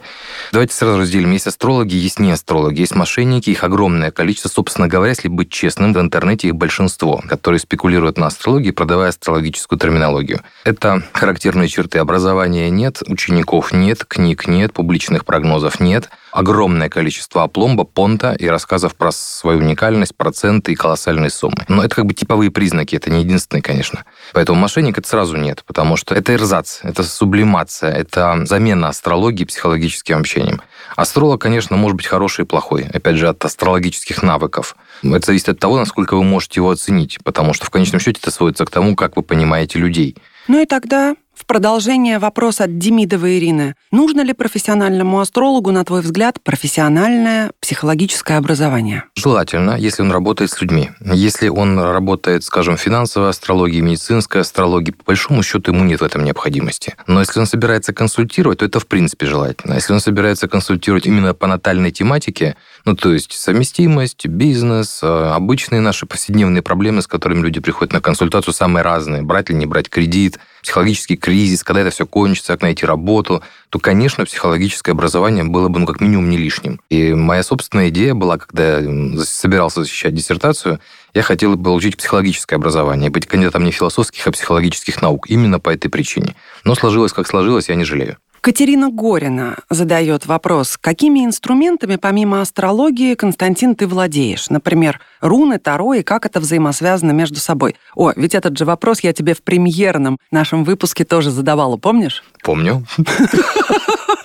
Давайте 0.52 0.72
сразу 0.72 1.00
разделим. 1.00 1.32
Есть 1.32 1.48
астрологи, 1.48 1.96
есть 1.96 2.20
не 2.20 2.30
астрологи, 2.30 2.78
есть 2.78 2.94
мошенники, 2.94 3.50
их 3.50 3.64
огромное 3.64 4.12
количество. 4.12 4.48
Собственно 4.48 4.86
говоря, 4.86 5.10
если 5.10 5.26
быть 5.26 5.50
честным, 5.50 5.92
в 5.92 5.98
интернете 5.98 6.46
их 6.46 6.54
большинство, 6.54 7.20
которые 7.28 7.58
спекулируют 7.58 8.16
на 8.16 8.28
астрологии, 8.28 8.70
продавая 8.70 9.08
астрологическую 9.08 9.76
терминологию. 9.76 10.42
Это 10.62 11.02
характерные 11.12 11.66
черты. 11.66 11.98
Образования 11.98 12.75
нет, 12.76 13.02
учеников 13.06 13.72
нет, 13.72 14.04
книг 14.04 14.46
нет, 14.46 14.72
публичных 14.72 15.24
прогнозов 15.24 15.80
нет. 15.80 16.10
Огромное 16.30 16.90
количество 16.90 17.42
опломба, 17.42 17.84
понта 17.84 18.36
и 18.38 18.46
рассказов 18.46 18.94
про 18.94 19.10
свою 19.10 19.60
уникальность, 19.60 20.14
проценты 20.14 20.72
и 20.72 20.74
колоссальные 20.74 21.30
суммы. 21.30 21.64
Но 21.68 21.82
это 21.82 21.96
как 21.96 22.06
бы 22.06 22.12
типовые 22.12 22.50
признаки, 22.50 22.94
это 22.94 23.10
не 23.10 23.22
единственные, 23.22 23.62
конечно. 23.62 24.04
Поэтому 24.34 24.60
мошенник 24.60 24.98
это 24.98 25.08
сразу 25.08 25.36
нет, 25.36 25.64
потому 25.66 25.96
что 25.96 26.14
это 26.14 26.34
эрзац, 26.34 26.80
это 26.82 27.02
сублимация, 27.02 27.92
это 27.92 28.44
замена 28.44 28.88
астрологии 28.88 29.44
психологическим 29.44 30.18
общением. 30.18 30.60
Астролог, 30.94 31.40
конечно, 31.40 31.76
может 31.76 31.96
быть 31.96 32.06
хороший 32.06 32.44
и 32.44 32.46
плохой, 32.46 32.86
опять 32.92 33.16
же, 33.16 33.28
от 33.28 33.42
астрологических 33.44 34.22
навыков. 34.22 34.76
Это 35.02 35.26
зависит 35.26 35.48
от 35.48 35.58
того, 35.58 35.78
насколько 35.78 36.16
вы 36.16 36.22
можете 36.22 36.60
его 36.60 36.70
оценить, 36.70 37.18
потому 37.24 37.54
что 37.54 37.64
в 37.64 37.70
конечном 37.70 38.00
счете 38.00 38.20
это 38.22 38.30
сводится 38.30 38.66
к 38.66 38.70
тому, 38.70 38.94
как 38.94 39.16
вы 39.16 39.22
понимаете 39.22 39.78
людей. 39.78 40.16
Ну 40.48 40.62
и 40.62 40.66
тогда 40.66 41.16
в 41.36 41.44
продолжение 41.44 42.18
вопрос 42.18 42.60
от 42.60 42.78
Демидовой 42.78 43.38
Ирины. 43.38 43.74
Нужно 43.92 44.22
ли 44.22 44.32
профессиональному 44.32 45.20
астрологу, 45.20 45.70
на 45.70 45.84
твой 45.84 46.00
взгляд, 46.00 46.40
профессиональное 46.42 47.52
психологическое 47.60 48.38
образование? 48.38 49.04
Желательно, 49.14 49.76
если 49.76 50.02
он 50.02 50.10
работает 50.10 50.50
с 50.50 50.60
людьми. 50.60 50.90
Если 51.00 51.48
он 51.48 51.78
работает, 51.78 52.42
скажем, 52.42 52.78
финансовой 52.78 53.28
астрологии, 53.28 53.80
медицинской 53.80 54.40
астрологии, 54.40 54.92
по 54.92 55.04
большому 55.04 55.42
счету 55.42 55.72
ему 55.72 55.84
нет 55.84 56.00
в 56.00 56.04
этом 56.04 56.24
необходимости. 56.24 56.94
Но 57.06 57.20
если 57.20 57.38
он 57.38 57.46
собирается 57.46 57.92
консультировать, 57.92 58.60
то 58.60 58.64
это 58.64 58.80
в 58.80 58.86
принципе 58.86 59.26
желательно. 59.26 59.74
Если 59.74 59.92
он 59.92 60.00
собирается 60.00 60.48
консультировать 60.48 61.06
именно 61.06 61.34
по 61.34 61.46
натальной 61.46 61.90
тематике, 61.90 62.56
ну 62.86 62.96
то 62.96 63.12
есть 63.12 63.32
совместимость, 63.32 64.26
бизнес, 64.26 65.00
э, 65.02 65.06
обычные 65.06 65.82
наши 65.82 66.06
повседневные 66.06 66.62
проблемы, 66.62 67.02
с 67.02 67.06
которыми 67.06 67.42
люди 67.42 67.60
приходят 67.60 67.92
на 67.92 68.00
консультацию, 68.00 68.54
самые 68.54 68.82
разные. 68.82 69.22
Брать 69.22 69.50
или 69.50 69.56
не 69.58 69.66
брать 69.66 69.90
кредит, 69.90 70.38
психологический 70.66 71.16
кризис, 71.16 71.62
когда 71.62 71.82
это 71.82 71.90
все 71.90 72.06
кончится, 72.06 72.54
как 72.54 72.62
найти 72.62 72.84
работу, 72.84 73.40
то, 73.70 73.78
конечно, 73.78 74.24
психологическое 74.24 74.92
образование 74.92 75.44
было 75.44 75.68
бы, 75.68 75.78
ну, 75.78 75.86
как 75.86 76.00
минимум, 76.00 76.28
не 76.28 76.36
лишним. 76.36 76.80
И 76.90 77.14
моя 77.14 77.44
собственная 77.44 77.88
идея 77.90 78.14
была, 78.14 78.36
когда 78.36 78.80
я 78.80 79.24
собирался 79.24 79.84
защищать 79.84 80.12
диссертацию, 80.12 80.80
я 81.14 81.22
хотел 81.22 81.56
получить 81.56 81.96
психологическое 81.96 82.56
образование, 82.56 83.10
быть 83.10 83.26
кандидатом 83.26 83.62
не 83.62 83.70
философских, 83.70 84.26
а 84.26 84.32
психологических 84.32 85.00
наук. 85.00 85.30
Именно 85.30 85.60
по 85.60 85.70
этой 85.70 85.88
причине. 85.88 86.34
Но 86.64 86.74
сложилось, 86.74 87.12
как 87.12 87.28
сложилось, 87.28 87.68
я 87.68 87.76
не 87.76 87.84
жалею. 87.84 88.16
Катерина 88.46 88.90
Горина 88.92 89.56
задает 89.70 90.26
вопрос, 90.26 90.78
какими 90.80 91.24
инструментами 91.24 91.96
помимо 91.96 92.40
астрологии, 92.40 93.16
Константин, 93.16 93.74
ты 93.74 93.88
владеешь? 93.88 94.50
Например, 94.50 95.00
руны, 95.20 95.58
таро 95.58 95.94
и 95.94 96.04
как 96.04 96.26
это 96.26 96.38
взаимосвязано 96.38 97.10
между 97.10 97.40
собой? 97.40 97.74
О, 97.96 98.12
ведь 98.14 98.36
этот 98.36 98.56
же 98.56 98.64
вопрос 98.64 99.00
я 99.00 99.12
тебе 99.12 99.34
в 99.34 99.42
премьерном 99.42 100.18
нашем 100.30 100.62
выпуске 100.62 101.04
тоже 101.04 101.32
задавала, 101.32 101.76
помнишь? 101.76 102.22
Помню. 102.44 102.86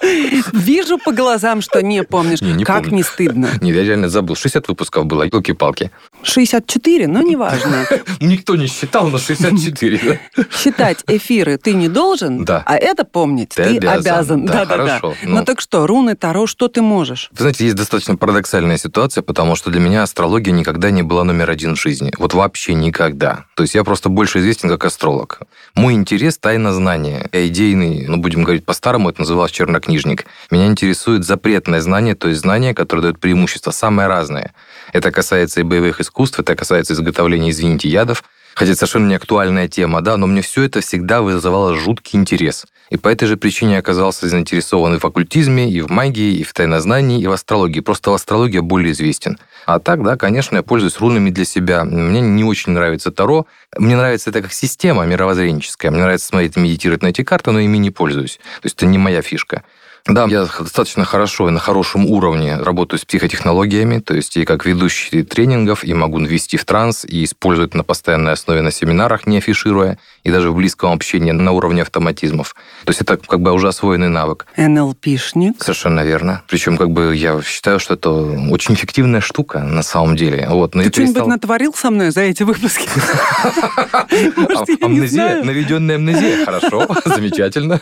Вижу 0.53 0.97
по 0.97 1.11
глазам, 1.11 1.61
что 1.61 1.81
не 1.81 2.03
помнишь. 2.03 2.41
Не, 2.41 2.53
не 2.53 2.63
как 2.63 2.83
помню. 2.83 2.97
не 2.97 3.03
стыдно. 3.03 3.49
Не, 3.61 3.71
я 3.71 3.83
реально 3.83 4.09
забыл. 4.09 4.35
60 4.35 4.67
выпусков 4.67 5.05
было, 5.05 5.23
елки-палки. 5.23 5.91
64, 6.23 7.07
но 7.07 7.21
неважно. 7.21 7.85
Никто 8.19 8.55
не 8.55 8.67
считал, 8.67 9.07
но 9.07 9.17
64. 9.17 10.19
Считать 10.51 11.03
эфиры 11.07 11.57
ты 11.57 11.73
не 11.73 11.87
должен, 11.87 12.43
да. 12.45 12.63
а 12.65 12.75
это 12.75 13.05
помнить 13.05 13.49
ты, 13.49 13.79
ты 13.79 13.87
обязан. 13.87 14.45
Да, 14.45 14.65
да, 14.65 14.77
да. 14.77 14.99
Ну, 15.01 15.15
ну 15.23 15.45
так 15.45 15.61
что, 15.61 15.85
руны, 15.87 16.15
таро, 16.15 16.47
что 16.47 16.67
ты 16.67 16.81
можешь? 16.81 17.29
Вы 17.31 17.41
знаете, 17.41 17.65
есть 17.65 17.75
достаточно 17.75 18.15
парадоксальная 18.15 18.77
ситуация, 18.77 19.21
потому 19.21 19.55
что 19.55 19.69
для 19.69 19.79
меня 19.79 20.03
астрология 20.03 20.53
никогда 20.53 20.91
не 20.91 21.03
была 21.03 21.23
номер 21.23 21.49
один 21.49 21.75
в 21.75 21.79
жизни. 21.79 22.11
Вот 22.17 22.33
вообще 22.33 22.73
никогда. 22.73 23.45
То 23.55 23.63
есть 23.63 23.75
я 23.75 23.83
просто 23.83 24.09
больше 24.09 24.39
известен 24.39 24.69
как 24.69 24.85
астролог. 24.85 25.41
Мой 25.75 25.93
интерес– 25.93 26.37
тайна 26.39 26.73
знания. 26.73 27.29
Я 27.31 27.47
идейный, 27.47 28.07
ну, 28.07 28.17
будем 28.17 28.43
говорить 28.43 28.65
по-старому, 28.65 29.09
это 29.09 29.21
называлось 29.21 29.51
чернокнижник. 29.91 30.25
Меня 30.49 30.67
интересует 30.67 31.25
запретное 31.25 31.81
знание, 31.81 32.15
то 32.15 32.27
есть 32.27 32.41
знание, 32.41 32.73
которое 32.73 33.01
дает 33.01 33.19
преимущество, 33.19 33.71
самое 33.71 34.07
разное. 34.07 34.53
Это 34.93 35.11
касается 35.11 35.59
и 35.59 35.63
боевых 35.63 35.99
искусств, 35.99 36.39
это 36.39 36.55
касается 36.55 36.93
изготовления, 36.93 37.51
извините, 37.51 37.89
ядов, 37.89 38.23
Хотя 38.53 38.75
совершенно 38.75 39.07
не 39.07 39.15
актуальная 39.15 39.67
тема, 39.67 40.01
да, 40.01 40.17
но 40.17 40.27
мне 40.27 40.41
все 40.41 40.63
это 40.63 40.81
всегда 40.81 41.21
вызывало 41.21 41.75
жуткий 41.75 42.19
интерес. 42.19 42.65
И 42.89 42.97
по 42.97 43.07
этой 43.07 43.25
же 43.25 43.37
причине 43.37 43.73
я 43.73 43.79
оказался 43.79 44.27
заинтересован 44.27 44.95
и 44.95 44.99
в 44.99 45.05
оккультизме, 45.05 45.71
и 45.71 45.79
в 45.79 45.89
магии, 45.89 46.35
и 46.35 46.43
в 46.43 46.51
тайнознании, 46.51 47.21
и 47.21 47.27
в 47.27 47.31
астрологии. 47.31 47.79
Просто 47.79 48.11
в 48.11 48.13
астрологии 48.13 48.59
более 48.59 48.91
известен. 48.91 49.37
А 49.65 49.79
так, 49.79 50.03
да, 50.03 50.17
конечно, 50.17 50.57
я 50.57 50.63
пользуюсь 50.63 50.99
рунами 50.99 51.29
для 51.29 51.45
себя. 51.45 51.85
Мне 51.85 52.19
не 52.19 52.43
очень 52.43 52.73
нравится 52.73 53.11
Таро. 53.11 53.47
Мне 53.77 53.95
нравится 53.95 54.29
это 54.29 54.41
как 54.41 54.51
система 54.51 55.05
мировоззренческая. 55.05 55.89
Мне 55.89 56.01
нравится 56.01 56.27
смотреть, 56.27 56.57
медитировать 56.57 57.03
на 57.03 57.07
эти 57.07 57.23
карты, 57.23 57.51
но 57.51 57.59
ими 57.59 57.77
не 57.77 57.91
пользуюсь. 57.91 58.37
То 58.61 58.65
есть 58.65 58.75
это 58.75 58.85
не 58.85 58.97
моя 58.97 59.21
фишка. 59.21 59.63
Да, 60.07 60.25
я 60.25 60.45
достаточно 60.45 61.05
хорошо 61.05 61.47
и 61.47 61.51
на 61.51 61.59
хорошем 61.59 62.05
уровне 62.05 62.57
работаю 62.57 62.99
с 62.99 63.05
психотехнологиями, 63.05 63.99
то 63.99 64.15
есть 64.15 64.35
и 64.37 64.45
как 64.45 64.65
ведущий 64.65 65.23
тренингов, 65.23 65.83
и 65.83 65.93
могу 65.93 66.19
ввести 66.19 66.57
в 66.57 66.65
транс, 66.65 67.05
и 67.05 67.23
использовать 67.23 67.73
на 67.73 67.83
постоянной 67.83 68.33
основе 68.33 68.61
на 68.61 68.71
семинарах, 68.71 69.27
не 69.27 69.37
афишируя, 69.37 69.97
и 70.23 70.31
даже 70.31 70.51
в 70.51 70.55
близком 70.55 70.91
общении 70.91 71.31
на 71.31 71.51
уровне 71.51 71.81
автоматизмов. 71.81 72.55
То 72.85 72.89
есть 72.89 73.01
это 73.01 73.17
как 73.17 73.41
бы 73.41 73.51
уже 73.51 73.67
освоенный 73.67 74.09
навык. 74.09 74.47
НЛПшник. 74.57 75.61
Совершенно 75.61 76.01
верно. 76.01 76.43
Причем 76.47 76.77
как 76.77 76.91
бы 76.91 77.15
я 77.15 77.41
считаю, 77.41 77.79
что 77.79 77.93
это 77.93 78.09
очень 78.09 78.73
эффективная 78.73 79.21
штука 79.21 79.59
на 79.59 79.83
самом 79.83 80.15
деле. 80.15 80.47
Вот, 80.49 80.75
но 80.75 80.83
Ты 80.83 80.89
что-нибудь 80.89 81.13
перестал... 81.13 81.27
натворил 81.27 81.73
со 81.73 81.91
мной 81.91 82.11
за 82.11 82.21
эти 82.21 82.43
выпуски? 82.43 82.87
Амнезия, 84.81 85.43
наведенная 85.43 85.95
амнезия. 85.95 86.45
Хорошо, 86.45 86.87
замечательно. 87.05 87.79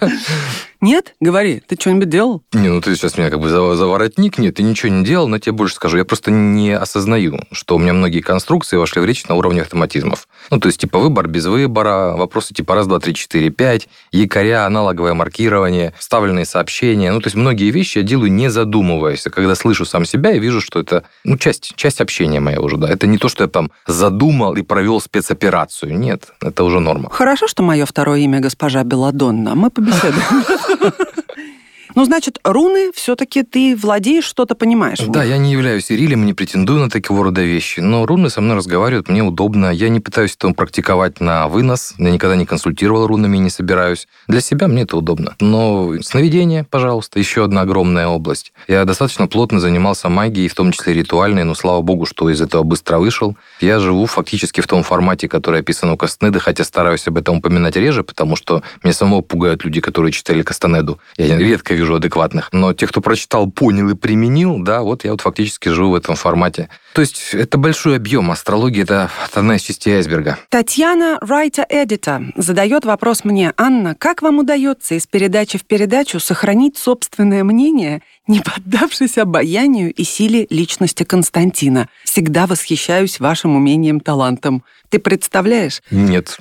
Нет? 0.82 1.16
Говори, 1.20 1.62
ты 1.66 1.76
что-нибудь 1.80 2.09
делал? 2.10 2.44
Не, 2.54 2.70
ну 2.70 2.82
ты 2.82 2.96
сейчас 2.96 3.18
меня 3.18 3.30
как 3.30 3.39
бы 3.39 3.50
за, 3.50 3.75
за 3.75 3.86
воротник. 3.86 4.38
Нет, 4.38 4.56
ты 4.56 4.63
ничего 4.63 4.92
не 4.92 5.04
делал, 5.06 5.28
но 5.28 5.39
тебе 5.39 5.54
больше 5.54 5.75
скажу. 5.75 5.98
Я 5.98 6.06
просто 6.06 6.32
не 6.32 6.72
осознаю, 6.72 7.39
что 7.51 7.75
у 7.75 7.80
меня 7.80 7.94
многие 7.94 8.22
конструкции 8.22 8.78
вошли 8.78 9.01
в 9.01 9.06
речь 9.06 9.25
на 9.28 9.36
уровне 9.36 9.62
автоматизмов. 9.62 10.28
Ну, 10.51 10.60
то 10.60 10.68
есть, 10.68 10.80
типа, 10.80 11.00
выбор 11.00 11.28
без 11.28 11.46
выбора, 11.46 12.16
вопросы 12.18 12.54
типа 12.54 12.75
раз, 12.75 12.88
два, 12.88 13.00
три, 13.00 13.13
четыре, 13.13 13.50
пять, 13.50 13.88
якоря, 14.12 14.66
аналоговое 14.66 15.13
маркирование, 15.13 15.94
вставленные 15.98 16.46
сообщения. 16.46 17.12
Ну, 17.12 17.22
то 17.22 17.28
есть, 17.28 17.36
многие 17.36 17.72
вещи 17.72 18.00
я 18.00 18.04
делаю 18.04 18.32
не 18.32 18.50
задумываясь. 18.50 19.25
А 19.28 19.30
когда 19.30 19.56
слышу 19.56 19.86
сам 19.86 20.06
себя, 20.06 20.32
я 20.32 20.39
вижу, 20.39 20.62
что 20.62 20.80
это, 20.80 21.04
ну, 21.24 21.38
часть, 21.38 21.74
часть 21.75 22.01
общения 22.01 22.39
моя 22.39 22.60
уже, 22.60 22.78
да. 22.78 22.89
Это 22.89 23.08
не 23.08 23.18
то, 23.18 23.30
что 23.30 23.44
я 23.44 23.48
там 23.48 23.72
задумал 23.88 24.56
и 24.56 24.62
провел 24.62 25.00
спецоперацию. 25.00 25.98
Нет, 25.98 26.30
это 26.42 26.63
уже 26.63 26.80
норма. 26.80 27.10
Хорошо, 27.10 27.48
что 27.48 27.63
мое 27.63 27.86
второе 27.86 28.20
имя 28.20 28.39
госпожа 28.39 28.84
Беладонна. 28.84 29.56
Мы 29.56 29.70
побеседуем. 29.70 30.24
Ну, 31.96 32.05
значит, 32.05 32.39
руны 32.43 32.91
все-таки 32.93 33.43
ты 33.43 33.75
владеешь, 33.75 34.25
что-то 34.25 34.55
понимаешь. 34.55 35.00
Да, 35.08 35.24
я 35.24 35.38
не 35.38 35.51
являюсь 35.51 35.91
Ирилем, 35.91 36.25
не 36.25 36.34
претендую 36.34 36.79
на 36.79 36.89
такого 36.89 37.24
рода 37.24 37.41
вещи, 37.41 37.79
но 37.79 38.05
руны 38.05 38.29
со 38.29 38.41
мной 38.41 38.58
разговаривают, 38.58 39.10
мне 39.10 39.24
удобно. 39.24 39.72
Я 39.72 39.89
не 39.89 40.00
пытаюсь 40.00 40.36
это 40.39 40.53
практиковать 40.53 41.19
на 41.19 41.48
вынос, 41.48 41.96
я 41.98 42.12
никогда 42.12 42.36
не 42.36 42.46
консультировал 42.46 43.08
рунами 43.08 43.38
и 43.38 43.39
не 43.39 43.50
собираюсь. 43.50 44.08
Для 44.27 44.41
себя 44.41 44.67
мне 44.67 44.84
это 44.84 44.98
удобно. 44.98 45.36
Но 45.39 45.96
сновидение, 46.01 46.63
пожалуйста, 46.63 47.19
еще 47.19 47.43
одна 47.43 47.62
огромная 47.62 48.08
область. 48.08 48.53
Я 48.67 48.86
достаточно 48.86 49.27
плотно 49.27 49.60
занимался 49.60 50.10
магией, 50.10 50.48
в 50.48 50.55
том 50.55 50.72
числе 50.72 50.93
ритуальной, 50.93 51.43
но 51.43 51.55
слава 51.55 51.81
богу, 51.81 52.05
что 52.05 52.29
из 52.29 52.41
этого 52.41 52.63
быстро 52.63 53.00
вышел. 53.00 53.36
Я 53.62 53.79
живу 53.79 54.05
фактически 54.05 54.62
в 54.62 54.67
том 54.67 54.84
формате, 54.84 55.27
который 55.27 55.62
описан 55.62 55.89
у 55.89 55.98
Кастанеды, 55.98 56.39
хотя 56.39 56.63
стараюсь 56.63 57.08
об 57.08 57.17
этом 57.17 57.38
упоминать 57.38 57.75
реже, 57.75 58.03
потому 58.03 58.36
что 58.36 58.62
меня 58.84 58.93
самого 58.93 59.22
пугают 59.22 59.63
люди, 59.63 59.81
которые 59.81 60.12
читали 60.12 60.43
Кастанеду. 60.43 61.00
Я 61.17 61.38
редко 61.38 61.79
вижу 61.80 61.96
адекватных. 61.96 62.50
Но 62.52 62.74
те, 62.74 62.88
кто 62.88 63.02
прочитал, 63.02 63.50
понял 63.50 63.90
и 63.90 63.96
применил, 63.96 64.60
да, 64.60 64.82
вот 64.82 65.04
я 65.04 65.12
вот 65.12 65.22
фактически 65.22 65.70
живу 65.70 65.92
в 65.92 65.96
этом 65.96 66.16
формате. 66.16 66.70
То 66.94 67.02
есть 67.02 67.34
это 67.34 67.58
большой 67.58 67.96
объем. 67.96 68.32
Астрология– 68.32 68.84
это 68.84 69.10
одна 69.34 69.56
из 69.56 69.62
частей 69.62 69.96
айсберга. 69.96 70.38
Татьяна 70.50 71.18
Райта 71.22 71.66
Эдита 71.70 72.24
задает 72.36 72.86
вопрос 72.86 73.24
мне. 73.24 73.54
Анна, 73.58 73.96
как 73.96 74.22
вам 74.22 74.40
удается 74.40 74.96
из 74.96 75.08
передачи 75.08 75.58
в 75.58 75.66
передачу 75.66 76.20
сохранить 76.20 76.78
собственное 76.78 77.44
мнение, 77.44 78.02
не 78.28 78.42
поддавшись 78.42 79.18
обаянию 79.18 79.94
и 79.94 80.04
силе 80.04 80.48
личности 80.50 81.04
Константина? 81.04 81.90
Всегда 82.04 82.48
восхищаюсь 82.48 83.20
вашим 83.20 83.56
умением, 83.56 84.00
талантом. 84.00 84.64
Ты 84.90 85.00
представляешь? 85.00 85.82
Нет. 85.92 86.40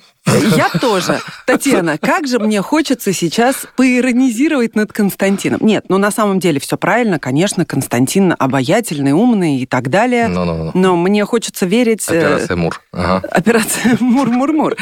Я 0.57 0.71
тоже. 0.81 1.21
Татьяна, 1.47 1.99
как 1.99 2.27
же 2.27 2.39
мне 2.39 2.63
хочется 2.63 3.13
сейчас 3.13 3.67
поиронизировать 3.77 4.75
над 4.75 4.93
Константином. 4.93 5.61
Нет, 5.63 5.87
ну 5.89 5.99
на 5.99 6.11
самом 6.11 6.41
деле 6.41 6.61
все 6.61 6.77
правильно. 6.77 7.19
Конечно, 7.19 7.65
Константин 7.65 8.35
обаятельный, 8.39 9.13
умный 9.13 9.59
и 9.59 9.67
так 9.67 9.89
далее. 9.89 10.27
No, 10.27 10.45
no, 10.45 10.67
no. 10.67 10.71
Но 10.75 10.97
мне 10.97 11.25
хочется 11.25 11.67
верить... 11.67 12.05
Э, 12.09 12.19
Операция 12.19 12.57
Мур. 12.57 12.81
Ага. 12.93 13.27
Операция 13.31 13.97
Мур-Мур-Мур. 14.01 14.77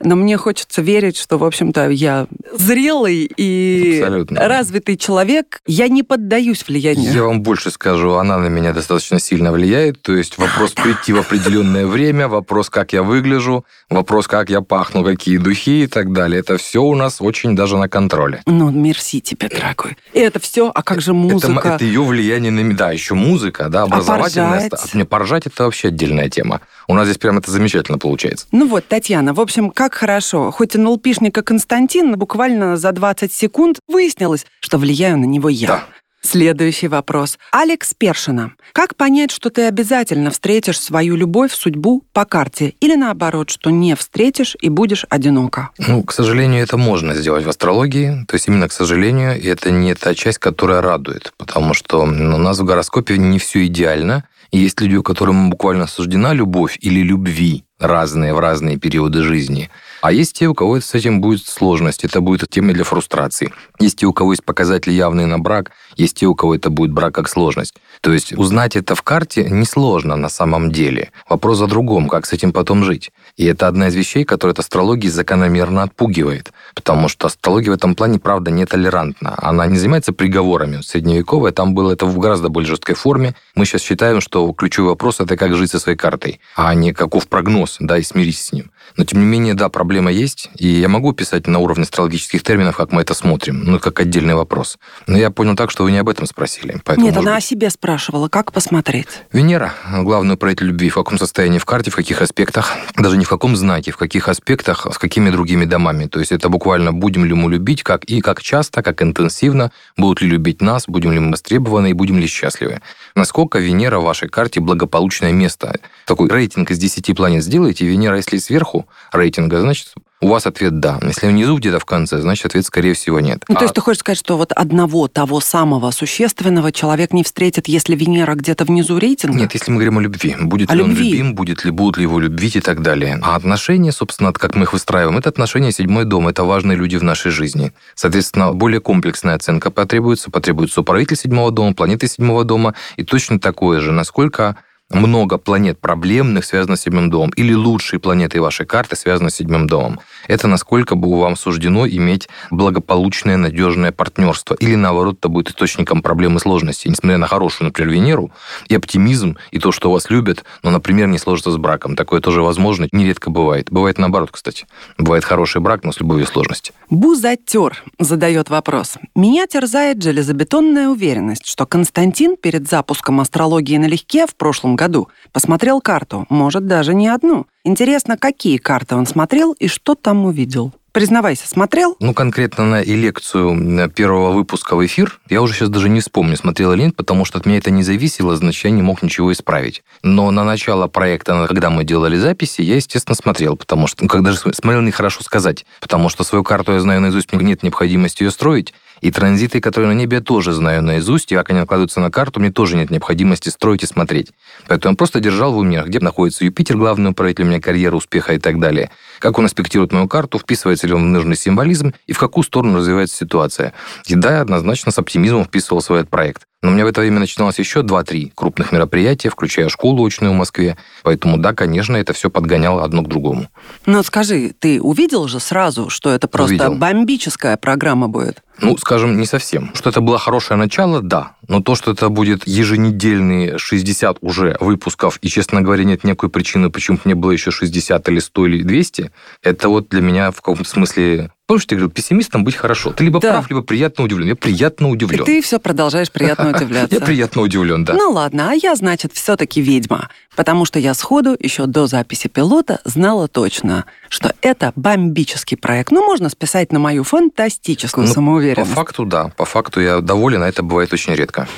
Но 0.00 0.16
мне 0.16 0.36
хочется 0.36 0.82
верить, 0.82 1.16
что, 1.16 1.38
в 1.38 1.44
общем-то, 1.44 1.90
я 1.90 2.26
зрелый 2.52 3.30
и 3.36 4.00
Абсолютно. 4.02 4.48
развитый 4.48 4.96
человек. 4.96 5.60
Я 5.66 5.88
не 5.88 6.02
поддаюсь 6.02 6.66
влиянию. 6.66 7.12
Я 7.12 7.24
вам 7.24 7.42
больше 7.42 7.70
скажу, 7.70 8.14
она 8.14 8.38
на 8.38 8.48
меня 8.48 8.72
достаточно 8.72 9.20
сильно 9.20 9.52
влияет. 9.52 10.02
То 10.02 10.14
есть 10.14 10.38
вопрос 10.38 10.72
прийти 10.72 11.12
в 11.12 11.18
определенное 11.18 11.86
время, 11.86 12.28
вопрос, 12.28 12.70
как 12.70 12.92
я 12.92 13.02
выгляжу, 13.02 13.64
вопрос, 13.88 14.26
как 14.26 14.50
я 14.50 14.60
пахну 14.60 14.89
пахну, 14.90 15.04
какие 15.04 15.38
духи 15.38 15.84
и 15.84 15.86
так 15.86 16.12
далее. 16.12 16.40
Это 16.40 16.56
все 16.56 16.82
у 16.82 16.94
нас 16.94 17.20
очень 17.20 17.54
даже 17.56 17.76
на 17.76 17.88
контроле. 17.88 18.42
Ну, 18.46 18.70
мерси 18.70 19.20
тебе, 19.20 19.48
дорогой. 19.48 19.96
И 20.12 20.18
это 20.18 20.40
все, 20.40 20.70
а 20.74 20.82
как 20.82 21.00
же 21.00 21.12
музыка? 21.12 21.60
Это, 21.60 21.68
это 21.74 21.84
ее 21.84 22.02
влияние 22.02 22.50
на... 22.50 22.74
Да, 22.74 22.92
еще 22.92 23.14
музыка, 23.14 23.68
да, 23.68 23.82
образовательная. 23.82 24.66
А 24.66 24.70
поржать? 24.70 24.94
Мне 24.94 25.04
поржать 25.04 25.46
это 25.46 25.64
вообще 25.64 25.88
отдельная 25.88 26.28
тема. 26.28 26.60
У 26.88 26.94
нас 26.94 27.06
здесь 27.06 27.18
прям 27.18 27.38
это 27.38 27.50
замечательно 27.50 27.98
получается. 27.98 28.46
Ну 28.52 28.66
вот, 28.68 28.86
Татьяна, 28.86 29.34
в 29.34 29.40
общем, 29.40 29.70
как 29.70 29.94
хорошо. 29.94 30.50
Хоть 30.50 30.74
и 30.74 30.78
НЛПшника 30.78 31.42
Константин 31.42 32.16
буквально 32.16 32.76
за 32.76 32.92
20 32.92 33.32
секунд 33.32 33.78
выяснилось, 33.88 34.46
что 34.60 34.78
влияю 34.78 35.18
на 35.18 35.24
него 35.24 35.48
я. 35.48 35.68
Да. 35.68 35.84
Следующий 36.22 36.88
вопрос. 36.88 37.38
Алекс 37.50 37.94
Першина. 37.94 38.52
Как 38.72 38.94
понять, 38.94 39.30
что 39.30 39.48
ты 39.48 39.62
обязательно 39.62 40.30
встретишь 40.30 40.78
свою 40.78 41.16
любовь, 41.16 41.52
судьбу 41.52 42.04
по 42.12 42.26
карте? 42.26 42.74
Или 42.80 42.94
наоборот, 42.94 43.48
что 43.50 43.70
не 43.70 43.96
встретишь 43.96 44.54
и 44.60 44.68
будешь 44.68 45.06
одиноко? 45.08 45.70
Ну, 45.78 46.02
к 46.02 46.12
сожалению, 46.12 46.62
это 46.62 46.76
можно 46.76 47.14
сделать 47.14 47.44
в 47.44 47.48
астрологии. 47.48 48.24
То 48.28 48.34
есть 48.34 48.48
именно 48.48 48.68
к 48.68 48.72
сожалению, 48.72 49.42
это 49.42 49.70
не 49.70 49.94
та 49.94 50.14
часть, 50.14 50.38
которая 50.38 50.82
радует. 50.82 51.32
Потому 51.38 51.72
что 51.72 52.02
у 52.02 52.06
нас 52.06 52.58
в 52.58 52.64
гороскопе 52.64 53.16
не 53.16 53.38
все 53.38 53.66
идеально. 53.66 54.24
И 54.50 54.58
есть 54.58 54.80
люди, 54.80 55.00
которым 55.00 55.48
буквально 55.48 55.86
суждена 55.86 56.34
любовь 56.34 56.76
или 56.80 57.00
любви 57.00 57.64
разные 57.78 58.34
в 58.34 58.40
разные 58.40 58.76
периоды 58.76 59.22
жизни. 59.22 59.70
А 60.00 60.12
есть 60.12 60.38
те, 60.38 60.48
у 60.48 60.54
кого 60.54 60.80
с 60.80 60.94
этим 60.94 61.20
будет 61.20 61.46
сложность, 61.46 62.04
это 62.04 62.20
будет 62.20 62.48
тема 62.48 62.72
для 62.72 62.84
фрустрации. 62.84 63.52
Есть 63.78 63.98
те, 63.98 64.06
у 64.06 64.12
кого 64.12 64.32
есть 64.32 64.44
показатели 64.44 64.92
явные 64.92 65.26
на 65.26 65.38
брак, 65.38 65.72
есть 65.96 66.16
те, 66.16 66.26
у 66.26 66.34
кого 66.34 66.54
это 66.54 66.70
будет 66.70 66.92
брак 66.92 67.14
как 67.14 67.28
сложность. 67.28 67.74
То 68.00 68.12
есть 68.12 68.32
узнать 68.32 68.76
это 68.76 68.94
в 68.94 69.02
карте 69.02 69.44
несложно 69.50 70.16
на 70.16 70.28
самом 70.28 70.72
деле. 70.72 71.10
Вопрос 71.28 71.58
за 71.58 71.66
другом, 71.66 72.08
как 72.08 72.26
с 72.26 72.32
этим 72.32 72.52
потом 72.52 72.84
жить. 72.84 73.10
И 73.36 73.44
это 73.44 73.68
одна 73.68 73.88
из 73.88 73.94
вещей, 73.94 74.24
которая 74.24 74.52
от 74.52 74.58
астрологии 74.58 75.08
закономерно 75.08 75.82
отпугивает. 75.82 76.52
Потому 76.74 77.08
что 77.08 77.26
астрология 77.26 77.70
в 77.70 77.74
этом 77.74 77.94
плане, 77.94 78.18
правда, 78.18 78.50
нетолерантна. 78.50 79.34
Она 79.36 79.66
не 79.66 79.78
занимается 79.78 80.12
приговорами. 80.12 80.80
Средневековая 80.80 81.52
там 81.52 81.74
было 81.74 81.92
это 81.92 82.06
в 82.06 82.18
гораздо 82.18 82.48
более 82.48 82.68
жесткой 82.68 82.94
форме. 82.94 83.34
Мы 83.54 83.66
сейчас 83.66 83.82
считаем, 83.82 84.20
что 84.20 84.50
ключевой 84.52 84.90
вопрос– 84.90 85.16
это 85.20 85.36
как 85.36 85.54
жить 85.54 85.70
со 85.70 85.78
своей 85.78 85.98
картой, 85.98 86.40
а 86.56 86.74
не 86.74 86.94
каков 86.94 87.28
прогноз, 87.28 87.76
да, 87.80 87.98
и 87.98 88.02
смирись 88.02 88.40
с 88.40 88.52
ним. 88.52 88.70
Но, 88.96 89.04
тем 89.04 89.20
не 89.20 89.26
менее, 89.26 89.54
да, 89.54 89.68
проблема 89.68 90.10
есть, 90.10 90.50
и 90.56 90.68
я 90.68 90.88
могу 90.88 91.12
писать 91.12 91.46
на 91.46 91.58
уровне 91.58 91.84
астрологических 91.84 92.42
терминов, 92.42 92.76
как 92.76 92.92
мы 92.92 93.02
это 93.02 93.14
смотрим, 93.14 93.64
ну, 93.64 93.78
как 93.78 94.00
отдельный 94.00 94.34
вопрос. 94.34 94.78
Но 95.06 95.16
я 95.16 95.30
понял 95.30 95.56
так, 95.56 95.70
что 95.70 95.84
вы 95.84 95.92
не 95.92 95.98
об 95.98 96.08
этом 96.08 96.26
спросили. 96.26 96.80
Поэтому, 96.84 97.06
Нет, 97.06 97.16
она 97.16 97.34
быть... 97.34 97.44
о 97.44 97.46
себе 97.46 97.70
спрашивала, 97.70 98.28
как 98.28 98.52
посмотреть? 98.52 99.08
Венера, 99.32 99.74
главный 100.00 100.34
управитель 100.34 100.66
любви, 100.66 100.90
в 100.90 100.94
каком 100.94 101.18
состоянии 101.18 101.58
в 101.58 101.64
карте, 101.64 101.90
в 101.90 101.96
каких 101.96 102.22
аспектах, 102.22 102.74
даже 102.96 103.16
не 103.16 103.24
в 103.24 103.28
каком 103.28 103.56
знаке, 103.56 103.92
в 103.92 103.96
каких 103.96 104.28
аспектах, 104.28 104.86
с 104.92 104.98
какими 104.98 105.30
другими 105.30 105.64
домами. 105.64 106.06
То 106.06 106.18
есть 106.18 106.32
это 106.32 106.48
буквально 106.48 106.92
будем 106.92 107.24
ли 107.24 107.34
мы 107.34 107.50
любить, 107.50 107.82
как 107.82 108.04
и 108.04 108.20
как 108.20 108.42
часто, 108.42 108.82
как 108.82 109.02
интенсивно, 109.02 109.72
будут 109.96 110.22
ли 110.22 110.28
любить 110.28 110.60
нас, 110.60 110.84
будем 110.86 111.12
ли 111.12 111.18
мы 111.18 111.32
востребованы 111.32 111.90
и 111.90 111.92
будем 111.92 112.18
ли 112.18 112.26
счастливы. 112.26 112.80
Насколько 113.14 113.58
Венера 113.58 113.98
в 113.98 114.04
вашей 114.04 114.28
карте 114.28 114.60
благополучное 114.60 115.32
место. 115.32 115.78
Такой 116.06 116.28
рейтинг 116.28 116.70
из 116.70 116.78
10 116.78 117.16
планет 117.16 117.44
сделайте, 117.44 117.86
Венера, 117.86 118.16
если 118.16 118.38
сверху 118.38 118.86
рейтинга, 119.12 119.60
значит, 119.60 119.94
у 120.20 120.28
вас 120.28 120.46
ответ 120.46 120.80
«да». 120.80 120.98
Если 121.02 121.26
внизу 121.26 121.56
где-то 121.56 121.78
в 121.78 121.86
конце, 121.86 122.18
значит, 122.20 122.46
ответ, 122.46 122.66
скорее 122.66 122.92
всего, 122.92 123.20
нет. 123.20 123.42
Ну, 123.48 123.54
а... 123.54 123.58
то 123.58 123.64
есть 123.64 123.74
ты 123.74 123.80
хочешь 123.80 124.00
сказать, 124.00 124.18
что 124.18 124.36
вот 124.36 124.52
одного 124.52 125.08
того 125.08 125.40
самого 125.40 125.90
существенного 125.90 126.72
человек 126.72 127.12
не 127.12 127.24
встретит, 127.24 127.68
если 127.68 127.96
Венера 127.96 128.34
где-то 128.34 128.64
внизу 128.64 128.98
рейтинга? 128.98 129.38
Нет, 129.38 129.54
если 129.54 129.70
мы 129.70 129.76
говорим 129.76 129.98
о 129.98 130.02
любви. 130.02 130.36
Будет 130.38 130.70
о 130.70 130.74
ли 130.74 130.80
любви. 130.80 130.92
он 130.92 131.10
любим, 131.10 131.34
будет 131.34 131.64
ли, 131.64 131.70
будут 131.70 131.96
ли 131.96 132.02
его 132.02 132.20
любить 132.20 132.56
и 132.56 132.60
так 132.60 132.82
далее. 132.82 133.18
А 133.22 133.34
отношения, 133.34 133.92
собственно, 133.92 134.32
как 134.32 134.54
мы 134.56 134.64
их 134.64 134.72
выстраиваем, 134.74 135.16
это 135.16 135.30
отношения 135.30 135.72
седьмой 135.72 136.04
дом, 136.04 136.28
это 136.28 136.44
важные 136.44 136.76
люди 136.76 136.96
в 136.96 137.02
нашей 137.02 137.30
жизни. 137.30 137.72
Соответственно, 137.94 138.52
более 138.52 138.80
комплексная 138.80 139.36
оценка 139.36 139.70
потребуется, 139.70 140.30
потребуется 140.30 140.82
управитель 140.82 141.16
седьмого 141.16 141.50
дома, 141.50 141.74
планеты 141.74 142.08
седьмого 142.08 142.44
дома, 142.44 142.74
и 142.96 143.04
точно 143.04 143.40
такое 143.40 143.80
же, 143.80 143.90
насколько 143.92 144.56
много 144.90 145.38
планет 145.38 145.78
проблемных 145.78 146.44
связано 146.44 146.76
с 146.76 146.82
седьмым 146.82 147.10
домом, 147.10 147.30
или 147.36 147.54
лучшие 147.54 148.00
планеты 148.00 148.40
вашей 148.40 148.66
карты 148.66 148.96
связаны 148.96 149.30
с 149.30 149.36
седьмым 149.36 149.66
домом. 149.66 150.00
Это 150.28 150.48
насколько 150.48 150.94
бы 150.94 151.18
вам 151.18 151.36
суждено 151.36 151.86
иметь 151.86 152.28
благополучное, 152.50 153.36
надежное 153.36 153.92
партнерство. 153.92 154.54
Или, 154.54 154.74
наоборот, 154.74 155.16
это 155.18 155.28
будет 155.28 155.50
источником 155.50 156.02
проблем 156.02 156.36
и 156.36 156.40
сложностей. 156.40 156.90
Несмотря 156.90 157.18
на 157.18 157.26
хорошую, 157.26 157.66
например, 157.66 157.92
Венеру, 157.92 158.30
и 158.68 158.74
оптимизм, 158.74 159.36
и 159.50 159.58
то, 159.58 159.72
что 159.72 159.90
вас 159.90 160.10
любят, 160.10 160.44
но, 160.62 160.70
например, 160.70 161.08
не 161.08 161.18
сложится 161.18 161.50
с 161.50 161.56
браком. 161.56 161.96
Такое 161.96 162.20
тоже 162.20 162.42
возможно, 162.42 162.88
нередко 162.92 163.30
бывает. 163.30 163.70
Бывает 163.70 163.98
наоборот, 163.98 164.30
кстати. 164.32 164.66
Бывает 164.98 165.24
хороший 165.24 165.60
брак, 165.60 165.84
но 165.84 165.92
с 165.92 166.00
любовью 166.00 166.26
сложности. 166.26 166.72
Бузатер 166.88 167.82
задает 167.98 168.50
вопрос. 168.50 168.98
Меня 169.14 169.46
терзает 169.46 170.02
железобетонная 170.02 170.88
уверенность, 170.88 171.46
что 171.46 171.66
Константин 171.66 172.36
перед 172.36 172.68
запуском 172.68 173.20
астрологии 173.20 173.76
налегке 173.76 174.26
в 174.26 174.34
прошлом 174.34 174.76
году. 174.76 175.08
Посмотрел 175.32 175.80
карту, 175.80 176.26
может, 176.28 176.66
даже 176.66 176.94
не 176.94 177.08
одну. 177.08 177.46
Интересно, 177.62 178.16
какие 178.16 178.56
карты 178.56 178.94
он 178.94 179.06
смотрел 179.06 179.52
и 179.52 179.68
что 179.68 179.94
там 179.94 180.24
увидел? 180.24 180.72
Признавайся, 180.92 181.46
смотрел? 181.46 181.94
Ну, 182.00 182.14
конкретно 182.14 182.64
на 182.64 182.82
лекцию 182.82 183.90
первого 183.90 184.32
выпуска 184.32 184.74
в 184.74 184.84
эфир, 184.84 185.20
я 185.28 185.42
уже 185.42 185.54
сейчас 185.54 185.68
даже 185.68 185.88
не 185.90 186.00
вспомню, 186.00 186.36
смотрел 186.36 186.72
или 186.72 186.84
нет, 186.84 186.96
потому 186.96 187.24
что 187.24 187.38
от 187.38 187.46
меня 187.46 187.58
это 187.58 187.70
не 187.70 187.82
зависело, 187.82 188.34
значит, 188.34 188.64
я 188.64 188.70
не 188.70 188.82
мог 188.82 189.02
ничего 189.02 189.30
исправить. 189.30 189.84
Но 190.02 190.30
на 190.30 190.42
начало 190.42 190.88
проекта, 190.88 191.46
когда 191.46 191.70
мы 191.70 191.84
делали 191.84 192.16
записи, 192.16 192.62
я, 192.62 192.76
естественно, 192.76 193.14
смотрел, 193.14 193.56
потому 193.56 193.86
что, 193.86 194.02
ну, 194.02 194.08
когда 194.08 194.32
же 194.32 194.38
смотрел, 194.38 194.80
нехорошо 194.80 195.22
сказать, 195.22 195.64
потому 195.80 196.08
что 196.08 196.24
свою 196.24 196.42
карту 196.42 196.72
я 196.72 196.80
знаю 196.80 197.02
наизусть, 197.02 197.32
мне 197.32 197.44
нет 197.44 197.62
необходимости 197.62 198.24
ее 198.24 198.32
строить, 198.32 198.74
и 199.00 199.10
транзиты, 199.10 199.60
которые 199.60 199.92
на 199.92 199.98
небе, 199.98 200.18
я 200.18 200.22
тоже 200.22 200.52
знаю 200.52 200.82
наизусть, 200.82 201.32
и 201.32 201.34
как 201.34 201.50
они 201.50 201.60
накладываются 201.60 202.00
на 202.00 202.10
карту, 202.10 202.40
мне 202.40 202.50
тоже 202.50 202.76
нет 202.76 202.90
необходимости 202.90 203.48
строить 203.48 203.82
и 203.82 203.86
смотреть. 203.86 204.32
Поэтому 204.68 204.92
я 204.92 204.96
просто 204.96 205.20
держал 205.20 205.52
в 205.52 205.58
уме, 205.58 205.82
где 205.86 206.00
находится 206.00 206.44
Юпитер, 206.44 206.76
главный 206.76 207.10
управитель 207.10 207.44
у 207.44 207.46
меня 207.46 207.60
карьеры, 207.60 207.96
успеха 207.96 208.34
и 208.34 208.38
так 208.38 208.60
далее. 208.60 208.90
Как 209.18 209.38
он 209.38 209.46
аспектирует 209.46 209.92
мою 209.92 210.08
карту, 210.08 210.38
вписывается 210.38 210.86
ли 210.86 210.92
он 210.92 211.04
в 211.04 211.06
нужный 211.06 211.36
символизм, 211.36 211.92
и 212.06 212.12
в 212.12 212.18
какую 212.18 212.44
сторону 212.44 212.78
развивается 212.78 213.16
ситуация. 213.16 213.72
И 214.06 214.14
да, 214.14 214.36
я 214.36 214.40
однозначно 214.40 214.92
с 214.92 214.98
оптимизмом 214.98 215.44
вписывал 215.44 215.80
свой 215.80 216.00
этот 216.00 216.10
проект. 216.10 216.42
Но 216.62 216.68
у 216.70 216.72
меня 216.72 216.84
в 216.84 216.88
это 216.88 217.00
время 217.00 217.20
начиналось 217.20 217.58
еще 217.58 217.80
2-3 217.80 218.32
крупных 218.34 218.70
мероприятия, 218.70 219.30
включая 219.30 219.70
школу 219.70 220.04
очную 220.04 220.34
в 220.34 220.36
Москве. 220.36 220.76
Поэтому, 221.02 221.38
да, 221.38 221.54
конечно, 221.54 221.96
это 221.96 222.12
все 222.12 222.28
подгоняло 222.28 222.84
одно 222.84 223.02
к 223.02 223.08
другому. 223.08 223.48
Но 223.86 224.02
скажи, 224.02 224.52
ты 224.58 224.78
увидел 224.78 225.26
же 225.26 225.40
сразу, 225.40 225.88
что 225.88 226.10
это 226.10 226.28
просто 226.28 226.66
увидел. 226.66 226.74
бомбическая 226.74 227.56
программа 227.56 228.08
будет? 228.08 228.42
Ну, 228.60 228.76
скажем, 228.76 229.18
не 229.18 229.24
совсем. 229.24 229.70
Что 229.74 229.88
это 229.88 230.02
было 230.02 230.18
хорошее 230.18 230.58
начало, 230.58 231.00
да. 231.00 231.32
Но 231.48 231.62
то, 231.62 231.74
что 231.74 231.92
это 231.92 232.10
будет 232.10 232.46
еженедельные 232.46 233.56
60 233.56 234.18
уже 234.20 234.58
выпусков, 234.60 235.18
и, 235.22 235.28
честно 235.28 235.62
говоря, 235.62 235.84
нет 235.84 236.04
никакой 236.04 236.28
причины, 236.28 236.68
почему 236.68 236.98
не 237.06 237.14
было 237.14 237.30
еще 237.30 237.50
60 237.50 238.06
или 238.10 238.18
100 238.18 238.46
или 238.46 238.62
200, 238.62 239.10
это 239.42 239.68
вот 239.70 239.88
для 239.88 240.02
меня 240.02 240.30
в 240.30 240.36
каком-то 240.36 240.68
смысле 240.68 241.30
Помнишь, 241.50 241.66
я 241.68 241.78
говорил, 241.78 241.90
пессимистом 241.90 242.44
быть 242.44 242.54
хорошо. 242.54 242.92
Ты 242.92 243.02
либо 243.02 243.18
да. 243.18 243.32
прав, 243.32 243.50
либо 243.50 243.62
приятно 243.62 244.04
удивлен. 244.04 244.28
Я 244.28 244.36
приятно 244.36 244.88
удивлен. 244.88 245.22
И 245.22 245.26
ты 245.26 245.42
все 245.42 245.58
продолжаешь 245.58 246.08
приятно 246.08 246.50
удивляться. 246.56 246.94
Я 246.94 247.00
приятно 247.00 247.42
удивлен, 247.42 247.84
да. 247.84 247.92
Ну 247.92 248.12
ладно, 248.12 248.52
а 248.52 248.54
я, 248.54 248.76
значит, 248.76 249.12
все-таки 249.14 249.60
ведьма. 249.60 250.10
Потому 250.36 250.64
что 250.64 250.78
я 250.78 250.94
сходу, 250.94 251.36
еще 251.36 251.66
до 251.66 251.88
записи 251.88 252.28
пилота, 252.28 252.78
знала 252.84 253.26
точно, 253.26 253.84
что 254.08 254.32
это 254.42 254.72
бомбический 254.76 255.56
проект. 255.56 255.90
Ну, 255.90 256.06
можно 256.06 256.28
списать 256.28 256.70
на 256.70 256.78
мою 256.78 257.02
фантастическую 257.02 258.06
ну, 258.06 258.12
самоуверенность. 258.12 258.70
По 258.70 258.76
факту, 258.76 259.04
да. 259.04 259.32
По 259.36 259.44
факту 259.44 259.80
я 259.80 260.00
доволен, 260.00 260.44
а 260.44 260.48
это 260.48 260.62
бывает 260.62 260.92
очень 260.92 261.14
редко. 261.14 261.48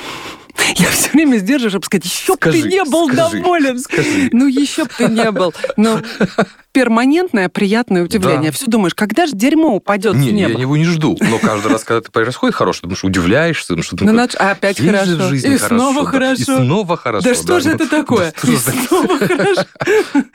Я 0.76 0.90
все 0.90 1.10
время 1.10 1.38
сдерживаю, 1.38 1.70
чтобы 1.70 1.86
сказать, 1.86 2.04
еще 2.04 2.34
бы 2.34 2.52
ты 2.52 2.62
не 2.62 2.84
был 2.84 3.08
скажи, 3.08 3.40
доволен. 3.40 3.78
Скажи. 3.78 4.30
Ну, 4.32 4.46
еще 4.46 4.84
бы 4.84 4.90
ты 4.96 5.08
не 5.08 5.30
был. 5.30 5.54
Но 5.76 6.00
перманентное 6.72 7.48
приятное 7.48 8.04
удивление. 8.04 8.50
Да. 8.50 8.56
Все 8.56 8.66
думаешь, 8.66 8.94
когда 8.94 9.26
же 9.26 9.32
дерьмо 9.34 9.74
упадет 9.76 10.14
не, 10.14 10.30
с 10.30 10.32
неба? 10.32 10.52
я 10.52 10.60
его 10.60 10.76
не 10.76 10.84
жду. 10.84 11.16
Но 11.20 11.38
каждый 11.38 11.72
раз, 11.72 11.84
когда 11.84 11.98
это 12.00 12.10
происходит 12.10 12.54
хорошо, 12.54 12.80
ты 12.80 12.86
думаешь, 12.86 13.04
удивляешься, 13.04 13.68
думаешь, 13.68 13.86
что 13.86 13.96
ну, 14.00 14.10
значит, 14.10 14.40
опять 14.40 14.80
хорошо. 14.80 15.34
и 15.34 15.40
хорошо. 15.40 15.66
снова 15.66 16.06
хорошо. 16.06 16.42
И 16.42 16.44
снова 16.44 16.96
хорошо. 16.96 17.28
Да 17.28 17.34
что 17.34 17.60
же 17.60 17.70
это 17.70 17.88
такое? 17.88 18.32
И 18.44 18.56
снова 18.56 19.18
хорошо. 19.18 19.64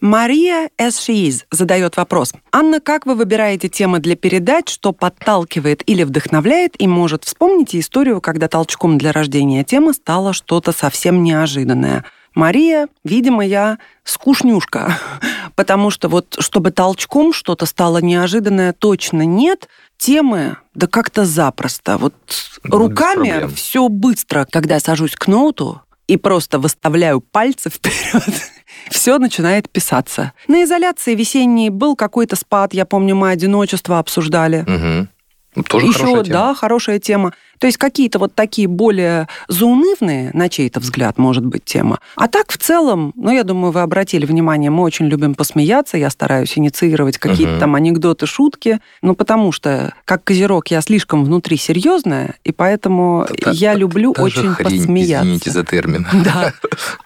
Мария 0.00 0.70
Эсшииз 0.78 1.44
задает 1.50 1.96
вопрос. 1.96 2.32
Анна, 2.52 2.80
как 2.80 3.04
вы 3.04 3.16
выбираете 3.16 3.68
темы 3.68 3.98
для 3.98 4.14
передач, 4.14 4.72
что 4.72 4.92
подталкивает 4.92 5.82
или 5.86 6.04
вдохновляет, 6.04 6.80
и, 6.80 6.86
может, 6.86 7.24
вспомните 7.24 7.80
историю, 7.80 8.20
когда 8.20 8.46
толчком 8.46 8.96
для 8.96 9.10
рождения 9.10 9.64
темы 9.64 9.92
стало 9.92 10.32
что-то 10.32 10.70
совсем 10.70 11.24
неожиданное? 11.24 12.04
Мария, 12.34 12.86
видимо, 13.02 13.44
я 13.44 13.78
скучнюшка, 14.04 14.96
потому 15.56 15.90
что 15.90 16.08
вот 16.08 16.36
чтобы 16.38 16.70
толчком 16.70 17.32
что-то 17.32 17.66
стало 17.66 17.98
неожиданное, 17.98 18.72
точно 18.72 19.22
нет. 19.22 19.68
Темы, 19.96 20.58
да 20.74 20.86
как-то 20.86 21.24
запросто. 21.24 21.98
Вот 21.98 22.14
ну, 22.62 22.78
руками 22.78 23.52
все 23.52 23.88
быстро, 23.88 24.46
когда 24.48 24.74
я 24.74 24.80
сажусь 24.80 25.16
к 25.16 25.26
ноуту 25.26 25.82
и 26.06 26.16
просто 26.16 26.60
выставляю 26.60 27.20
пальцы 27.20 27.68
вперед 27.70 28.22
все 28.90 29.18
начинает 29.18 29.68
писаться. 29.70 30.32
На 30.46 30.64
изоляции 30.64 31.14
весенней 31.14 31.70
был 31.70 31.96
какой-то 31.96 32.36
спад, 32.36 32.74
я 32.74 32.84
помню, 32.84 33.14
мы 33.14 33.30
одиночество 33.30 33.98
обсуждали. 33.98 34.60
Угу. 34.62 35.08
Тоже 35.62 35.86
Еще, 35.86 35.98
хорошая 35.98 36.24
тема. 36.24 36.38
да, 36.38 36.54
хорошая 36.54 36.98
тема. 36.98 37.32
То 37.58 37.66
есть 37.66 37.76
какие-то 37.76 38.18
вот 38.18 38.34
такие 38.34 38.68
более 38.68 39.28
заунывные, 39.48 40.30
на 40.32 40.48
чей-то 40.48 40.80
взгляд, 40.80 41.18
может 41.18 41.44
быть, 41.44 41.64
тема. 41.64 41.98
А 42.14 42.28
так, 42.28 42.52
в 42.52 42.56
целом, 42.56 43.12
ну, 43.16 43.32
я 43.32 43.44
думаю, 43.44 43.72
вы 43.72 43.80
обратили 43.80 44.26
внимание, 44.26 44.70
мы 44.70 44.82
очень 44.82 45.06
любим 45.06 45.34
посмеяться, 45.34 45.96
я 45.96 46.10
стараюсь 46.10 46.56
инициировать 46.56 47.18
какие-то 47.18 47.54
угу. 47.54 47.60
там 47.60 47.74
анекдоты, 47.74 48.26
шутки, 48.26 48.78
ну, 49.02 49.14
потому 49.14 49.52
что, 49.52 49.92
как 50.04 50.24
козерог, 50.24 50.68
я 50.68 50.80
слишком 50.80 51.24
внутри 51.24 51.56
серьезная, 51.56 52.34
и 52.44 52.52
поэтому 52.52 53.26
это, 53.28 53.50
я 53.50 53.74
люблю 53.74 54.14
очень 54.16 54.54
хрень, 54.54 54.78
посмеяться. 54.80 55.24
Извините 55.24 55.50
за 55.50 55.64
термин. 55.64 56.06
Да. 56.28 56.52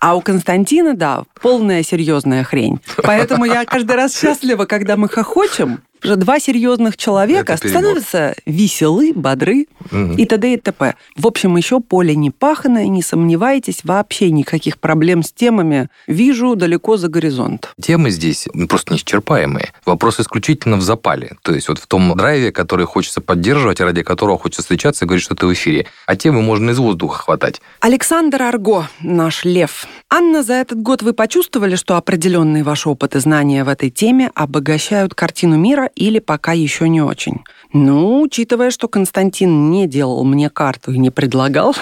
А 0.00 0.16
у 0.16 0.20
Константина, 0.20 0.94
да, 0.94 1.24
полная 1.40 1.82
серьезная 1.82 2.44
хрень. 2.44 2.80
Поэтому 3.02 3.44
я 3.44 3.64
каждый 3.64 3.94
раз 3.94 4.18
счастлива, 4.18 4.64
когда 4.64 4.96
мы 4.96 5.08
хохочем, 5.08 5.80
уже 6.04 6.16
два 6.16 6.40
серьезных 6.40 6.96
человека 6.96 7.56
становятся 7.56 8.34
веселы, 8.46 9.12
бодры. 9.14 9.66
Мгм. 9.90 10.16
и 10.16 10.24
т.д. 10.24 10.54
и 10.54 10.56
т.п. 10.56 10.94
В 11.16 11.26
общем, 11.26 11.56
еще 11.56 11.80
поле 11.80 12.14
не 12.14 12.30
паханое, 12.30 12.86
не 12.86 13.02
сомневайтесь, 13.02 13.80
вообще 13.84 14.30
никаких 14.30 14.78
проблем 14.78 15.22
с 15.22 15.32
темами 15.32 15.88
вижу 16.06 16.54
далеко 16.56 16.96
за 16.96 17.08
горизонт. 17.08 17.72
Темы 17.80 18.10
здесь 18.10 18.48
просто 18.68 18.94
неисчерпаемые. 18.94 19.72
Вопрос 19.84 20.20
исключительно 20.20 20.76
в 20.76 20.82
запале. 20.82 21.36
То 21.42 21.54
есть 21.54 21.68
вот 21.68 21.78
в 21.78 21.86
том 21.86 22.16
драйве, 22.16 22.52
который 22.52 22.86
хочется 22.86 23.20
поддерживать, 23.20 23.80
ради 23.80 24.02
которого 24.02 24.38
хочется 24.38 24.62
встречаться 24.62 25.04
и 25.04 25.08
говорить, 25.08 25.24
что 25.24 25.34
ты 25.34 25.46
в 25.46 25.52
эфире. 25.52 25.86
А 26.06 26.16
темы 26.16 26.42
можно 26.42 26.70
из 26.70 26.78
воздуха 26.78 27.22
хватать. 27.24 27.60
Александр 27.80 28.42
Арго, 28.42 28.88
наш 29.00 29.44
лев. 29.44 29.86
Анна, 30.08 30.42
за 30.42 30.54
этот 30.54 30.80
год 30.80 31.02
вы 31.02 31.12
почувствовали, 31.12 31.76
что 31.76 31.96
определенный 31.96 32.62
ваш 32.62 32.86
опыт 32.86 33.16
и 33.16 33.18
знания 33.18 33.64
в 33.64 33.68
этой 33.68 33.90
теме 33.90 34.30
обогащают 34.34 35.14
картину 35.14 35.56
мира 35.56 35.90
или 35.94 36.18
пока 36.18 36.52
еще 36.52 36.88
не 36.88 37.00
очень? 37.00 37.44
Ну, 37.72 38.20
учитывая, 38.22 38.70
что 38.70 38.86
Константин 38.86 39.70
не 39.70 39.86
делал 39.86 40.24
мне 40.24 40.50
карту 40.50 40.92
и 40.92 40.98
не 40.98 41.10
предлагал, 41.10 41.74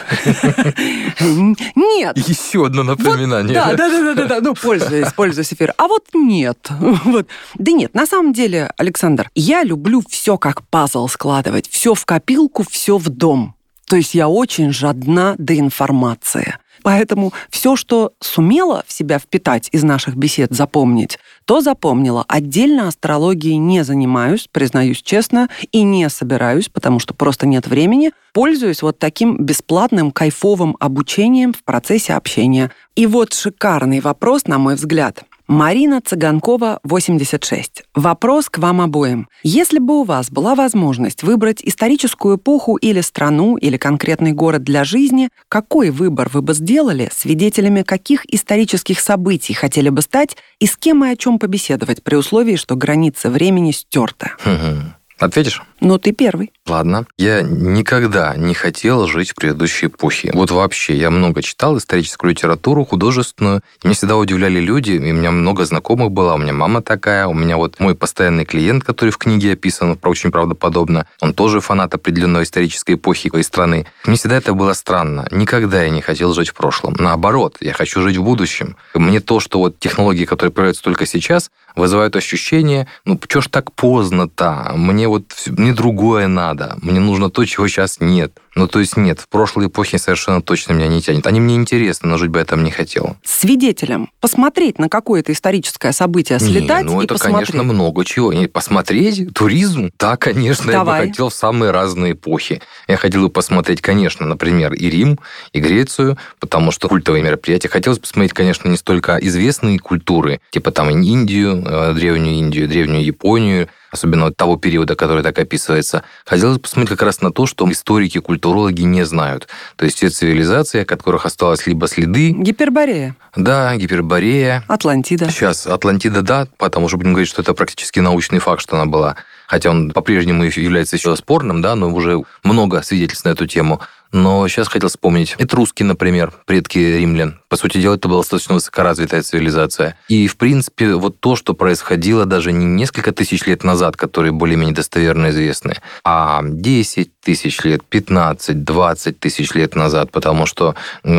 нет. 1.75 2.17
Еще 2.17 2.67
одно 2.67 2.85
напоминание. 2.85 3.55
Да, 3.55 3.75
да, 3.75 3.89
да, 3.89 4.15
да, 4.15 4.27
да, 4.27 4.41
ну, 4.41 4.55
пользуясь, 4.55 5.13
пользуясь 5.13 5.53
эфиром. 5.53 5.75
А 5.79 5.89
вот 5.89 6.07
нет. 6.15 6.69
Вот. 7.05 7.27
Да 7.59 7.73
нет, 7.73 7.95
на 7.95 8.07
самом 8.07 8.33
деле, 8.33 8.73
Александр, 8.77 9.31
я 9.35 9.65
люблю 9.65 10.03
все 10.09 10.39
как 10.39 10.63
пазл 10.69 11.09
складывать. 11.09 11.69
Все 11.69 11.95
в 11.95 12.05
копилку, 12.05 12.65
все 12.69 12.97
в 12.97 13.09
дом. 13.09 13.55
То 13.87 13.97
есть 13.97 14.15
я 14.15 14.29
очень 14.29 14.73
жадна 14.73 15.35
до 15.39 15.59
информации. 15.59 16.59
Поэтому 16.83 17.33
все, 17.51 17.77
что 17.77 18.13
сумела 18.21 18.85
в 18.87 18.93
себя 18.93 19.19
впитать 19.19 19.69
из 19.73 19.83
наших 19.83 20.17
бесед, 20.17 20.53
запомнить, 20.53 21.19
то 21.45 21.61
запомнила. 21.61 22.25
Отдельно 22.29 22.89
астрологией 22.89 23.57
не 23.57 23.85
занимаюсь, 23.85 24.49
признаюсь 24.51 25.03
честно, 25.03 25.49
и 25.73 25.83
не 25.83 26.09
собираюсь, 26.09 26.69
потому 26.69 26.99
что 26.99 27.15
просто 27.15 27.47
нет 27.47 27.67
времени. 27.67 28.13
Пользуюсь 28.33 28.83
вот 28.83 28.99
таким 28.99 29.45
бесплатным, 29.45 30.11
кайфовым 30.11 30.77
обучением 30.79 31.53
в 31.53 31.65
процессе 31.65 32.15
общения. 32.15 32.71
И 32.97 33.07
вот 33.07 33.33
шикарный 33.33 34.01
вопрос, 34.01 34.47
на 34.47 34.59
мой 34.59 34.75
взгляд. 34.75 35.25
Марина 35.51 36.01
Цыганкова, 36.01 36.79
86. 36.85 37.83
Вопрос 37.97 38.49
к 38.49 38.59
вам 38.59 38.81
обоим. 38.81 39.29
Если 39.43 39.81
бы 39.81 40.03
у 40.03 40.05
вас 40.05 40.31
была 40.31 40.55
возможность 40.55 41.25
выбрать 41.25 41.61
историческую 41.61 42.37
эпоху 42.37 42.77
или 42.77 43.01
страну, 43.01 43.57
или 43.57 43.77
конкретный 43.77 44.31
город 44.31 44.63
для 44.63 44.85
жизни, 44.85 45.29
какой 45.49 45.91
выбор 45.91 46.31
вы 46.33 46.43
бы 46.43 46.55
сделали, 46.55 47.11
свидетелями 47.13 47.83
каких 47.83 48.33
исторических 48.33 49.01
событий 49.01 49.53
хотели 49.53 49.89
бы 49.89 50.03
стать 50.03 50.37
и 50.61 50.67
с 50.67 50.77
кем 50.77 51.05
и 51.05 51.09
о 51.09 51.17
чем 51.17 51.41
побеседовать, 51.41 52.05
при 52.05 52.15
условии, 52.15 52.55
что 52.55 52.77
границы 52.77 53.29
времени 53.29 53.73
стерты? 53.73 54.31
Мгм. 54.45 54.95
Ответишь? 55.19 55.65
Ну, 55.81 55.99
ты 55.99 56.13
первый. 56.13 56.53
Ладно. 56.67 57.07
Я 57.17 57.41
никогда 57.43 58.35
не 58.37 58.55
хотел 58.55 59.07
жить 59.07 59.31
в 59.31 59.35
предыдущей 59.35 59.87
эпохе. 59.87 60.31
Вот 60.35 60.51
вообще, 60.51 60.95
я 60.97 61.11
много 61.11 61.43
читал 61.43 61.79
историческую 61.79 62.31
литературу, 62.33 62.85
художественную. 62.85 63.63
И 63.83 63.87
меня 63.87 63.95
всегда 63.95 64.17
удивляли 64.17 64.61
люди, 64.61 64.93
и 64.93 64.99
у 64.99 65.15
меня 65.15 65.31
много 65.31 65.65
знакомых 65.65 66.11
было, 66.13 66.35
у 66.35 66.39
меня 66.39 66.53
мама 66.53 66.83
такая, 66.83 67.27
у 67.27 67.35
меня 67.35 67.57
вот 67.57 67.81
мой 67.81 67.95
постоянный 67.95 68.45
клиент, 68.45 68.85
который 68.85 69.11
в 69.11 69.19
книге 69.19 69.53
описан, 69.53 69.99
очень 70.03 70.31
правдоподобно, 70.31 71.07
он 71.21 71.33
тоже 71.35 71.61
фанат 71.61 71.95
определенной 71.95 72.43
исторической 72.43 72.95
эпохи 72.95 73.31
и 73.35 73.43
страны. 73.43 73.87
Мне 74.05 74.17
всегда 74.17 74.37
это 74.37 74.53
было 74.55 74.75
странно. 74.75 75.27
Никогда 75.31 75.83
я 75.83 75.91
не 75.91 76.03
хотел 76.03 76.35
жить 76.35 76.49
в 76.51 76.55
прошлом. 76.55 76.95
Наоборот, 76.99 77.57
я 77.61 77.73
хочу 77.73 78.03
жить 78.03 78.17
в 78.17 78.23
будущем. 78.23 78.77
Мне 78.95 79.21
то, 79.21 79.41
что 79.41 79.59
вот 79.59 79.79
технологии, 79.79 80.25
которые 80.25 80.53
появляются 80.53 80.83
только 80.83 81.07
сейчас, 81.07 81.51
вызывают 81.77 82.17
ощущение, 82.17 82.87
ну, 83.05 83.19
чё 83.29 83.41
ж 83.41 83.47
так 83.49 83.73
поздно-то? 83.73 84.73
Мне 84.77 85.09
вот 85.09 85.33
всё- 85.35 85.53
мне 85.71 85.77
другое 85.77 86.27
надо. 86.27 86.77
Мне 86.83 87.01
нужно 87.01 87.31
то, 87.31 87.45
чего 87.45 87.69
сейчас 87.69 87.99
нет. 88.01 88.33
Ну, 88.57 88.67
то 88.67 88.81
есть 88.81 88.97
нет, 88.97 89.21
в 89.21 89.29
прошлой 89.29 89.69
эпохе 89.69 89.97
совершенно 89.99 90.43
точно 90.43 90.73
меня 90.73 90.89
не 90.89 91.01
тянет. 91.01 91.27
Они 91.29 91.39
мне 91.39 91.55
интересны, 91.55 92.09
но 92.09 92.19
жить 92.19 92.31
бы 92.31 92.41
я 92.41 92.45
там 92.45 92.65
не 92.65 92.73
хотел. 92.73 93.17
Свидетелем. 93.25 94.11
Посмотреть 94.21 94.81
на 94.81 94.89
какое-то 94.89 95.33
историческое 95.33 95.93
событие, 95.93 96.41
слетать 96.41 96.85
Не, 96.85 96.91
ну 96.91 97.01
и 97.01 97.05
это, 97.05 97.15
посмотреть. 97.15 97.51
конечно, 97.53 97.63
много 97.63 98.05
чего. 98.05 98.33
И 98.33 98.49
посмотреть 98.49 99.33
туризм, 99.35 99.93
да, 99.99 100.17
конечно, 100.17 100.71
я 100.71 100.79
Давай. 100.79 101.03
бы 101.03 101.09
хотел 101.09 101.29
в 101.29 101.35
самые 101.35 101.71
разные 101.71 102.13
эпохи. 102.13 102.61
Я 102.89 102.97
хотел 102.97 103.23
бы 103.23 103.31
посмотреть, 103.31 103.81
конечно, 103.81 104.27
например, 104.27 104.75
и 104.75 104.91
Рим, 104.91 105.21
и 105.53 105.61
Грецию, 105.61 106.19
потому 106.41 106.73
что 106.73 106.89
культовые 106.89 107.23
мероприятия. 107.23 107.69
Хотелось 107.69 107.99
бы 107.99 108.03
посмотреть, 108.03 108.33
конечно, 108.33 108.69
не 108.69 108.77
столько 108.77 109.17
известные 109.21 109.79
культуры, 109.79 110.41
типа 110.51 110.73
там 110.73 110.91
Индию, 110.91 111.63
э, 111.65 111.95
древнюю 111.95 112.39
Индию, 112.39 112.69
древнюю 112.69 113.05
Японию, 113.05 113.69
особенно 113.91 114.27
вот 114.27 114.37
того 114.37 114.57
периода, 114.57 114.95
который 114.95 115.23
так 115.23 115.39
описывается. 115.39 116.03
Хотелось 116.25 116.57
бы 116.57 116.63
посмотреть 116.63 116.91
как 116.91 117.03
раз 117.03 117.21
на 117.21 117.33
то, 117.33 117.47
что 117.47 117.71
историки, 117.71 118.19
культурологи 118.19 118.83
не 118.83 119.05
знают. 119.05 119.49
То 119.77 119.85
есть 119.85 120.01
те 120.01 120.09
цивилизации, 120.09 120.83
от 120.83 120.89
которых 120.89 121.27
осталось 121.27 121.67
либо 121.67 121.89
следы, 121.89 122.31
Гиперборея, 122.31 123.17
да, 123.37 123.77
Гиперборея, 123.77 124.65
Атлантида. 124.69 125.31
Сейчас 125.31 125.67
Атлантида, 125.67 126.23
да, 126.23 126.49
потому 126.59 126.89
что 126.89 126.97
будем 126.97 127.13
говорить, 127.13 127.29
что 127.29 127.43
это 127.43 127.55
практически 127.55 128.01
научный 128.01 128.39
факт, 128.39 128.63
что 128.63 128.77
она 128.77 128.87
была. 128.87 129.17
Хотя 129.47 129.71
он 129.71 129.91
по-прежнему 129.91 130.45
является 130.45 130.97
еще 130.97 131.17
спорным, 131.17 131.61
да, 131.61 131.75
но 131.75 131.91
уже 131.91 132.23
много 132.45 132.83
свидетельств 132.83 133.25
на 133.25 133.31
эту 133.31 133.49
тему. 133.49 133.81
Но 134.13 134.47
сейчас 134.49 134.69
хотел 134.69 134.89
вспомнить 134.89 135.37
этруски, 135.39 135.83
например, 135.83 136.33
предки 136.47 136.79
римлян. 136.79 137.41
По 137.49 137.57
сути 137.57 137.79
дела, 137.79 137.95
это 137.95 138.09
была 138.09 138.21
достаточно 138.21 138.55
высокоразвитая 138.55 139.23
цивилизация. 139.23 139.97
И, 140.09 140.27
в 140.27 140.37
принципе, 140.37 140.95
вот 140.95 141.21
то, 141.21 141.37
что 141.37 141.55
происходило 141.55 142.27
даже 142.27 142.53
не 142.53 142.65
несколько 142.65 143.13
тысяч 143.13 143.47
лет 143.47 143.65
назад, 143.65 143.97
которые 143.97 144.33
более-менее 144.33 144.75
достоверно 144.75 145.31
известны, 145.31 145.77
а 146.05 146.41
10 146.43 147.11
тысяч 147.31 147.63
лет, 147.63 147.85
15, 147.89 148.65
20 148.65 149.21
тысяч 149.21 149.53
лет 149.55 149.77
назад, 149.77 150.11
потому 150.11 150.47
что 150.47 150.75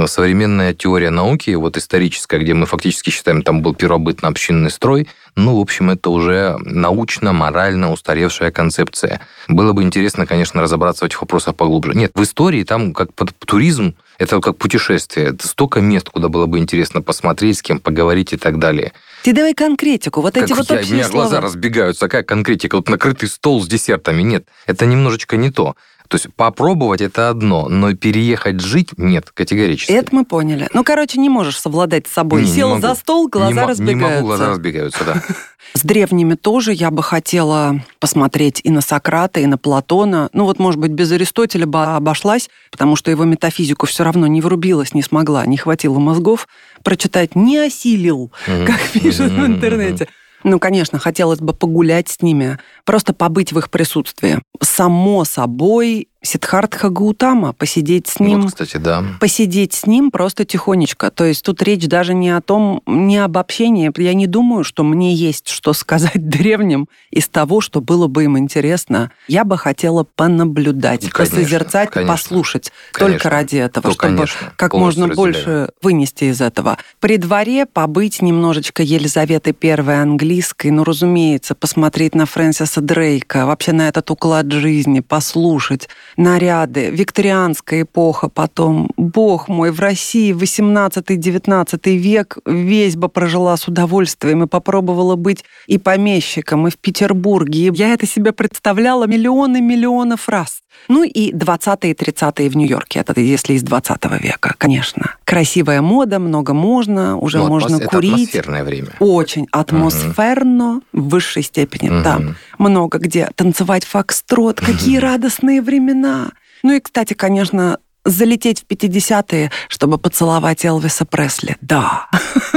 современная 0.08 0.74
теория 0.74 1.10
науки, 1.10 1.52
вот 1.52 1.78
историческая, 1.78 2.38
где 2.40 2.54
мы 2.54 2.66
фактически 2.66 3.12
считаем, 3.12 3.44
там 3.44 3.62
был 3.62 3.74
первобытно-общинный 3.74 4.70
строй, 4.72 5.08
ну, 5.38 5.56
в 5.58 5.62
общем, 5.62 5.90
это 5.90 6.10
уже 6.10 6.58
научно-морально 6.60 7.94
устаревшая 7.94 8.52
концепция. 8.52 9.22
Было 9.48 9.72
бы 9.72 9.84
интересно, 9.84 10.26
конечно, 10.26 10.62
разобраться 10.62 11.06
в 11.06 11.08
этих 11.08 11.22
вопросах 11.22 11.56
поглубже. 11.56 11.94
Нет, 11.94 12.12
в 12.14 12.22
истории 12.24 12.64
там 12.66 12.94
как 12.94 13.14
под 13.14 13.34
туризм, 13.40 13.96
это 14.18 14.42
как 14.42 14.58
путешествие. 14.58 15.28
Это 15.28 15.48
столько 15.48 15.80
мест, 15.80 16.10
куда 16.10 16.28
было 16.28 16.46
бы 16.46 16.58
интересно 16.60 17.02
посмотреть, 17.02 17.60
с 17.60 17.62
кем 17.62 17.80
поговорить 17.80 18.34
и 18.34 18.38
так 18.38 18.60
далее. 18.60 18.92
Ты 19.24 19.32
давай 19.32 19.54
конкретику, 19.54 20.20
вот 20.22 20.34
Как 20.34 20.44
эти 20.44 20.52
вот 20.54 20.70
я- 20.70 20.76
у 20.76 20.80
общие 20.80 20.96
меня 20.98 21.10
глаза 21.10 21.30
слова. 21.30 21.46
разбегаются. 21.46 22.06
Какая 22.08 22.24
конкретика? 22.24 22.76
Вот 22.76 22.90
накрытый 22.90 23.30
стол 23.30 23.64
с 23.64 23.68
десертами. 23.68 24.22
Нет, 24.24 24.44
это 24.68 24.86
немножечко 24.86 25.38
не 25.38 25.50
то. 25.52 25.76
То 26.12 26.18
есть 26.18 26.28
попробовать 26.36 27.00
это 27.00 27.30
одно, 27.30 27.70
но 27.70 27.96
переехать 27.96 28.60
жить 28.60 28.90
нет, 28.98 29.32
категорически. 29.34 29.94
Это 29.94 30.14
мы 30.14 30.26
поняли. 30.26 30.68
Ну, 30.74 30.84
короче, 30.84 31.18
не 31.22 31.30
можешь 31.30 31.58
совладать 31.58 32.06
с 32.06 32.12
собой. 32.12 32.42
Не, 32.42 32.50
не 32.50 32.54
Сел 32.54 32.70
могу. 32.72 32.82
за 32.82 32.96
стол, 32.96 33.30
глаза 33.30 33.62
не, 33.62 33.66
разбегаются. 33.66 34.08
Не 34.10 34.16
могу, 34.16 34.28
глаза 34.28 34.50
разбегаются, 34.50 35.06
да. 35.06 35.24
С 35.74 35.84
древними 35.84 36.34
тоже 36.34 36.74
я 36.74 36.92
бы 36.92 37.02
хотела 37.02 37.82
посмотреть 38.02 38.60
и 38.62 38.72
на 38.72 38.82
Сократа, 38.82 39.40
и 39.40 39.46
на 39.46 39.58
Платона. 39.58 40.30
Ну 40.34 40.44
вот, 40.44 40.60
может 40.60 40.82
быть, 40.82 40.92
без 40.92 41.10
Аристотеля 41.14 41.66
бы 41.66 41.82
обошлась, 41.82 42.50
потому 42.72 42.98
что 42.98 43.10
его 43.10 43.24
метафизику 43.24 43.86
все 43.86 44.04
равно 44.04 44.28
не 44.28 44.42
врубилась, 44.42 44.94
не 44.94 45.04
смогла, 45.04 45.46
не 45.46 45.56
хватило 45.56 45.98
мозгов 45.98 46.50
прочитать, 46.84 47.38
не 47.38 47.58
осилил, 47.58 48.34
как 48.46 48.82
пишут 48.92 49.32
в 49.32 49.46
интернете. 49.46 50.10
Ну, 50.44 50.60
конечно, 50.60 51.00
хотелось 51.00 51.40
бы 51.40 51.54
погулять 51.54 52.10
с 52.10 52.22
ними, 52.22 52.58
просто 52.86 53.14
побыть 53.14 53.54
в 53.54 53.60
их 53.60 53.70
присутствии. 53.70 54.40
Само 54.62 55.24
собой, 55.24 56.08
Сиддхартха 56.24 56.90
Гаутама, 56.90 57.52
посидеть 57.54 58.08
с 58.08 58.20
ним, 58.20 58.42
Вот, 58.42 58.52
кстати, 58.52 58.78
да. 58.78 59.04
посидеть 59.20 59.74
с 59.74 59.88
ним 59.88 60.12
просто 60.12 60.46
тихонечко. 60.46 61.10
То 61.10 61.26
есть 61.26 61.44
тут 61.44 61.64
речь 61.64 61.88
даже 61.88 62.14
не 62.14 62.30
о 62.30 62.42
том, 62.42 62.84
не 62.86 63.18
об 63.18 63.40
общении. 63.40 63.92
Я 64.00 64.14
не 64.14 64.28
думаю, 64.28 64.64
что 64.64 64.84
мне 64.84 65.16
есть 65.16 65.50
что 65.50 65.74
сказать 65.82 66.30
древним 66.30 66.88
из 67.10 67.28
того, 67.28 67.60
что 67.60 67.82
было 67.82 68.06
бы 68.08 68.26
им 68.26 68.38
интересно. 68.38 69.12
Я 69.28 69.44
бы 69.44 69.58
хотела 69.58 70.04
понаблюдать, 70.04 71.10
Конечно, 71.10 71.38
посозерцать, 71.38 71.90
конечно. 71.90 72.14
послушать. 72.14 72.72
Конечно. 72.92 73.14
Только 73.18 73.30
ради 73.32 73.56
этого, 73.56 73.88
Ну, 73.88 73.94
чтобы 73.94 74.16
конечно, 74.16 74.54
как 74.56 74.74
можно 74.76 75.08
разделяю. 75.08 75.16
больше 75.34 75.70
вынести 75.82 76.26
из 76.26 76.40
этого. 76.40 76.78
При 77.00 77.18
дворе 77.18 77.66
побыть 77.66 78.22
немножечко 78.22 78.84
Елизаветы 78.84 79.56
I 79.60 80.02
английской, 80.02 80.70
ну, 80.70 80.84
разумеется, 80.84 81.56
посмотреть 81.56 82.14
на 82.14 82.28
Фрэнсиса 82.28 82.80
Дрейка, 82.82 83.48
вообще 83.48 83.72
на 83.72 83.88
этот 83.88 84.12
уклад 84.12 84.52
жизни, 84.52 85.00
послушать 85.00 85.90
наряды, 86.18 86.90
викторианская 86.90 87.84
эпоха 87.84 88.30
потом. 88.30 88.90
Бог 88.98 89.48
мой, 89.48 89.72
в 89.72 89.80
России 89.80 90.34
18-19 90.34 91.96
век 91.98 92.38
весь 92.46 92.96
бы 92.96 93.10
прожила 93.10 93.56
с 93.58 93.68
удовольствием 93.68 94.44
и 94.44 94.48
попробовала 94.48 95.16
быть 95.16 95.44
и 95.68 95.78
помещиком, 95.78 96.68
и 96.68 96.72
в 96.72 96.78
Петербурге. 96.78 97.60
И 97.68 97.72
я 97.74 97.94
это 97.94 98.06
себе 98.06 98.32
представляла 98.32 99.08
миллионы 99.08 99.62
миллионов 99.62 100.30
раз. 100.30 100.62
Ну 100.88 101.04
и 101.04 101.32
20-е 101.32 101.92
и 101.92 101.94
30-е 101.94 102.50
в 102.50 102.58
Нью-Йорке, 102.58 103.00
это 103.00 103.20
если 103.20 103.54
из 103.54 103.64
20 103.64 104.04
века, 104.22 104.56
конечно. 104.58 105.16
Красивая 105.26 105.82
мода, 105.82 106.20
много 106.20 106.54
можно, 106.54 107.18
уже 107.18 107.38
Ну, 107.38 107.48
можно 107.48 107.76
атмос- 107.76 107.82
это 107.82 107.90
курить. 107.90 108.14
атмосферное 108.14 108.64
время. 108.64 108.90
Очень 109.00 109.48
атмосферно 109.52 110.82
в 110.92 111.10
высшей 111.10 111.44
степени. 111.44 111.90
Мгм. 111.90 112.04
Там 112.04 112.36
много 112.58 112.98
где 112.98 113.30
танцевать 113.36 113.86
фокстрот. 113.86 114.60
Какие 114.60 114.98
радостные 114.98 115.62
времена. 115.62 116.32
Ну 116.64 116.74
и, 116.74 116.80
кстати, 116.80 117.14
конечно, 117.14 117.78
залететь 118.04 118.62
в 118.62 118.66
50-е, 118.66 119.52
чтобы 119.68 119.98
поцеловать 119.98 120.66
Элвиса 120.66 121.06
Пресли. 121.06 121.58
Да. 121.62 122.08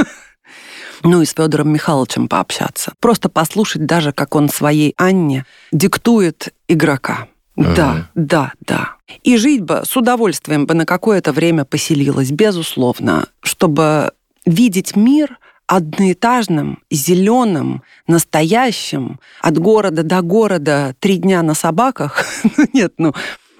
Ну 1.03 1.21
и 1.21 1.25
с 1.25 1.33
Федором 1.33 1.71
Михайловичем 1.71 2.27
пообщаться. 2.27 2.93
Просто 2.99 3.29
послушать 3.29 3.85
даже, 3.85 4.11
как 4.11 4.33
он 4.33 4.49
своей 4.49 4.95
Анне 4.97 5.45
диктует 5.71 6.51
игрока. 6.67 7.27
Да, 7.55 8.09
да, 8.15 8.53
да. 8.65 8.95
И 9.23 9.37
жить 9.37 9.61
бы 9.61 9.83
с 9.85 9.95
удовольствием 9.95 10.65
бы 10.65 10.73
на 10.73 10.85
какое-то 10.85 11.31
время 11.31 11.63
поселилась, 11.65 12.31
безусловно, 12.31 13.27
чтобы 13.41 14.11
видеть 14.45 14.95
мир 14.95 15.39
одноэтажным, 15.67 16.83
зеленым, 16.91 17.81
настоящим, 18.07 19.19
от 19.41 19.57
города 19.57 20.03
до 20.03 20.21
города 20.21 20.95
три 20.99 21.17
дня 21.17 21.41
на 21.41 21.53
собаках. 21.53 22.23
Ну 22.57 22.67
нет, 22.73 22.93
ну 22.97 23.13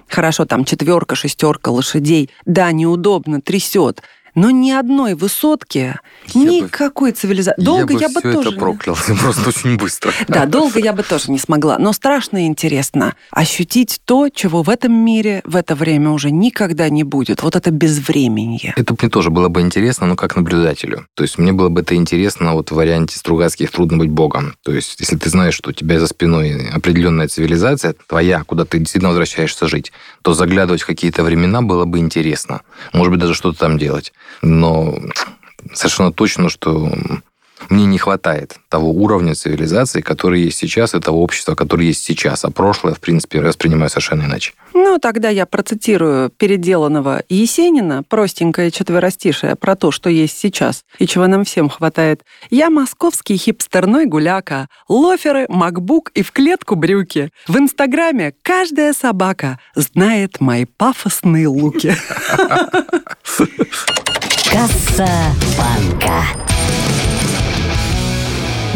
хорошо, 0.08 0.46
там 0.46 0.66
четверка, 0.66 1.16
шестерка 1.16 1.72
лошадей. 1.72 2.30
Да, 2.46 2.72
неудобно, 2.72 3.42
трясет 3.42 4.02
но 4.36 4.52
ни 4.52 4.72
одной 4.72 5.16
высотки, 5.16 5.98
я 6.28 6.42
никакой 6.42 7.12
бы, 7.12 7.16
цивилизации. 7.16 7.62
Долго 7.62 7.94
я 7.94 8.00
бы, 8.00 8.02
я 8.02 8.10
бы 8.10 8.20
все 8.20 8.34
тоже... 8.34 8.50
это 8.50 8.60
проклял, 8.60 8.98
просто 9.22 9.50
очень 9.50 9.78
быстро. 9.78 10.12
Да, 10.28 10.46
долго 10.46 10.80
я 10.80 10.94
бы 10.94 11.04
тоже 11.04 11.32
не 11.32 11.40
смогла. 11.40 11.78
Но 11.80 11.94
страшно 11.94 12.44
и 12.44 12.48
интересно 12.48 13.16
ощутить 13.32 14.02
то, 14.06 14.30
чего 14.30 14.62
в 14.62 14.70
этом 14.70 14.94
мире 14.94 15.42
в 15.46 15.56
это 15.56 15.76
время 15.76 16.12
уже 16.12 16.32
никогда 16.32 16.90
не 16.90 17.04
будет. 17.04 17.42
Вот 17.42 17.56
это 17.56 17.72
безвременье. 17.72 18.74
Это 18.76 18.96
мне 19.00 19.10
тоже 19.10 19.30
было 19.30 19.48
бы 19.48 19.62
интересно, 19.62 20.06
но 20.06 20.16
как 20.16 20.36
наблюдателю. 20.36 21.08
То 21.14 21.24
есть 21.24 21.38
мне 21.38 21.54
было 21.54 21.70
бы 21.70 21.82
это 21.82 21.96
интересно 21.96 22.54
вот 22.54 22.72
в 22.72 22.76
варианте 22.76 23.18
Стругацких 23.18 23.72
«Трудно 23.72 23.98
быть 23.98 24.10
богом». 24.10 24.56
То 24.64 24.74
есть 24.74 25.00
если 25.00 25.16
ты 25.16 25.30
знаешь, 25.30 25.56
что 25.56 25.70
у 25.70 25.74
тебя 25.74 26.00
за 26.00 26.08
спиной 26.08 26.70
определенная 26.74 27.30
цивилизация, 27.30 27.96
твоя, 28.08 28.44
куда 28.44 28.66
ты 28.66 28.80
действительно 28.80 29.10
возвращаешься 29.10 29.68
жить, 29.68 29.94
то 30.22 30.34
заглядывать 30.34 30.82
в 30.82 30.86
какие-то 30.86 31.24
времена 31.24 31.62
было 31.62 31.86
бы 31.86 32.00
интересно. 32.00 32.62
Может 32.92 33.12
быть, 33.12 33.22
даже 33.22 33.34
что-то 33.34 33.60
там 33.60 33.78
делать 33.78 34.12
но 34.42 34.96
совершенно 35.74 36.12
точно, 36.12 36.50
что 36.50 36.92
мне 37.70 37.86
не 37.86 37.98
хватает 37.98 38.58
того 38.70 38.92
уровня 38.92 39.36
цивилизации, 39.36 40.02
который 40.02 40.42
есть 40.42 40.58
сейчас, 40.58 40.94
и 40.94 41.00
того 41.00 41.22
общества, 41.24 41.56
которое 41.56 41.88
есть 41.88 42.04
сейчас. 42.04 42.46
А 42.46 42.52
прошлое, 42.52 42.94
в 42.94 43.00
принципе, 43.00 43.42
воспринимаю 43.42 43.90
совершенно 43.90 44.24
иначе. 44.24 44.54
Ну, 44.74 45.00
тогда 45.00 45.30
я 45.30 45.46
процитирую 45.46 46.30
переделанного 46.30 47.24
Есенина, 47.30 48.04
простенькое 48.04 48.72
четверостишее 48.72 49.56
про 49.56 49.76
то, 49.76 49.92
что 49.92 50.10
есть 50.10 50.38
сейчас 50.38 50.84
и 51.00 51.08
чего 51.08 51.28
нам 51.28 51.46
всем 51.46 51.70
хватает. 51.70 52.24
«Я 52.50 52.70
московский 52.70 53.38
хипстерной 53.38 54.06
гуляка, 54.06 54.68
лоферы, 54.88 55.46
макбук 55.50 56.12
и 56.14 56.24
в 56.24 56.32
клетку 56.32 56.76
брюки. 56.76 57.30
В 57.48 57.58
Инстаграме 57.58 58.34
каждая 58.42 58.94
собака 58.94 59.60
знает 59.76 60.40
мои 60.40 60.66
пафосные 60.66 61.48
луки». 61.48 61.96
Касса 64.52 65.10
банка. 65.58 66.55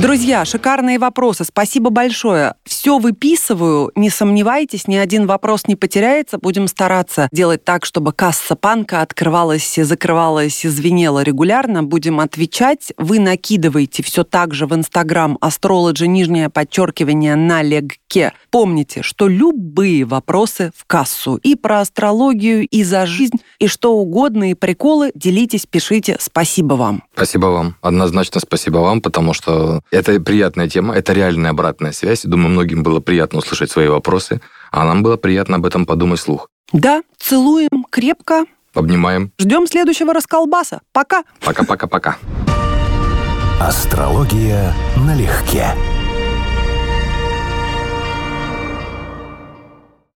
Друзья, 0.02 0.46
шикарные 0.46 0.98
вопросы. 0.98 1.44
Спасибо 1.44 1.90
большое. 1.90 2.54
Все 2.64 3.00
выписываю, 3.00 3.92
не 3.96 4.10
сомневайтесь, 4.10 4.88
ни 4.88 4.96
один 4.96 5.28
вопрос 5.28 5.68
не 5.68 5.76
потеряется. 5.76 6.38
Будем 6.38 6.70
стараться 6.70 7.28
делать 7.34 7.66
так, 7.66 7.84
чтобы 7.84 8.14
касса 8.14 8.56
панка 8.56 9.02
открывалась, 9.02 9.76
закрывалась, 9.76 10.62
звенела 10.62 11.22
регулярно. 11.22 11.84
Будем 11.84 12.22
отвечать. 12.22 12.94
Вы 12.98 13.20
накидываете 13.20 14.02
все 14.02 14.24
так 14.24 14.54
же 14.54 14.68
в 14.68 14.74
Инстаграм 14.74 15.38
астрологи 15.42 16.06
нижнее 16.06 16.48
подчеркивание 16.48 17.36
на 17.36 17.62
легке. 17.62 18.32
Помните, 18.52 19.02
что 19.02 19.28
любые 19.28 20.06
вопросы 20.06 20.72
в 20.78 20.86
кассу. 20.86 21.36
И 21.44 21.56
про 21.56 21.82
астрологию, 21.82 22.66
и 22.66 22.84
за 22.86 23.06
жизнь, 23.06 23.42
и 23.60 23.68
что 23.68 23.96
угодно, 23.98 24.52
и 24.52 24.54
приколы. 24.54 25.12
Делитесь, 25.14 25.66
пишите. 25.66 26.16
Спасибо 26.22 26.76
вам. 26.76 27.04
Спасибо 27.14 27.48
вам. 27.48 27.76
Однозначно 27.82 28.40
спасибо 28.40 28.78
вам, 28.78 29.02
потому 29.02 29.34
что 29.34 29.82
это 29.92 30.20
приятная 30.20 30.70
тема, 30.70 30.96
это 30.96 31.14
реальная 31.14 31.52
обратная 31.52 31.92
связь. 31.92 32.24
Думаю, 32.24 32.50
многим 32.50 32.84
было 32.84 33.00
приятно 33.00 33.40
услышать 33.40 33.72
свои 33.72 33.88
вопросы, 33.88 34.42
а 34.72 34.86
нам 34.86 35.04
было 35.04 35.18
приятно 35.18 35.58
об 35.58 35.66
этом 35.66 35.86
подумать 35.86 36.20
слух. 36.20 36.50
Да, 36.72 37.02
целуем 37.18 37.86
крепко. 37.90 38.46
Обнимаем. 38.74 39.32
Ждем 39.40 39.68
следующего 39.68 40.14
расколбаса. 40.14 40.82
Пока. 40.92 41.24
Пока-пока-пока. 41.42 42.18
Астрология 43.60 44.74
налегке. 44.96 45.74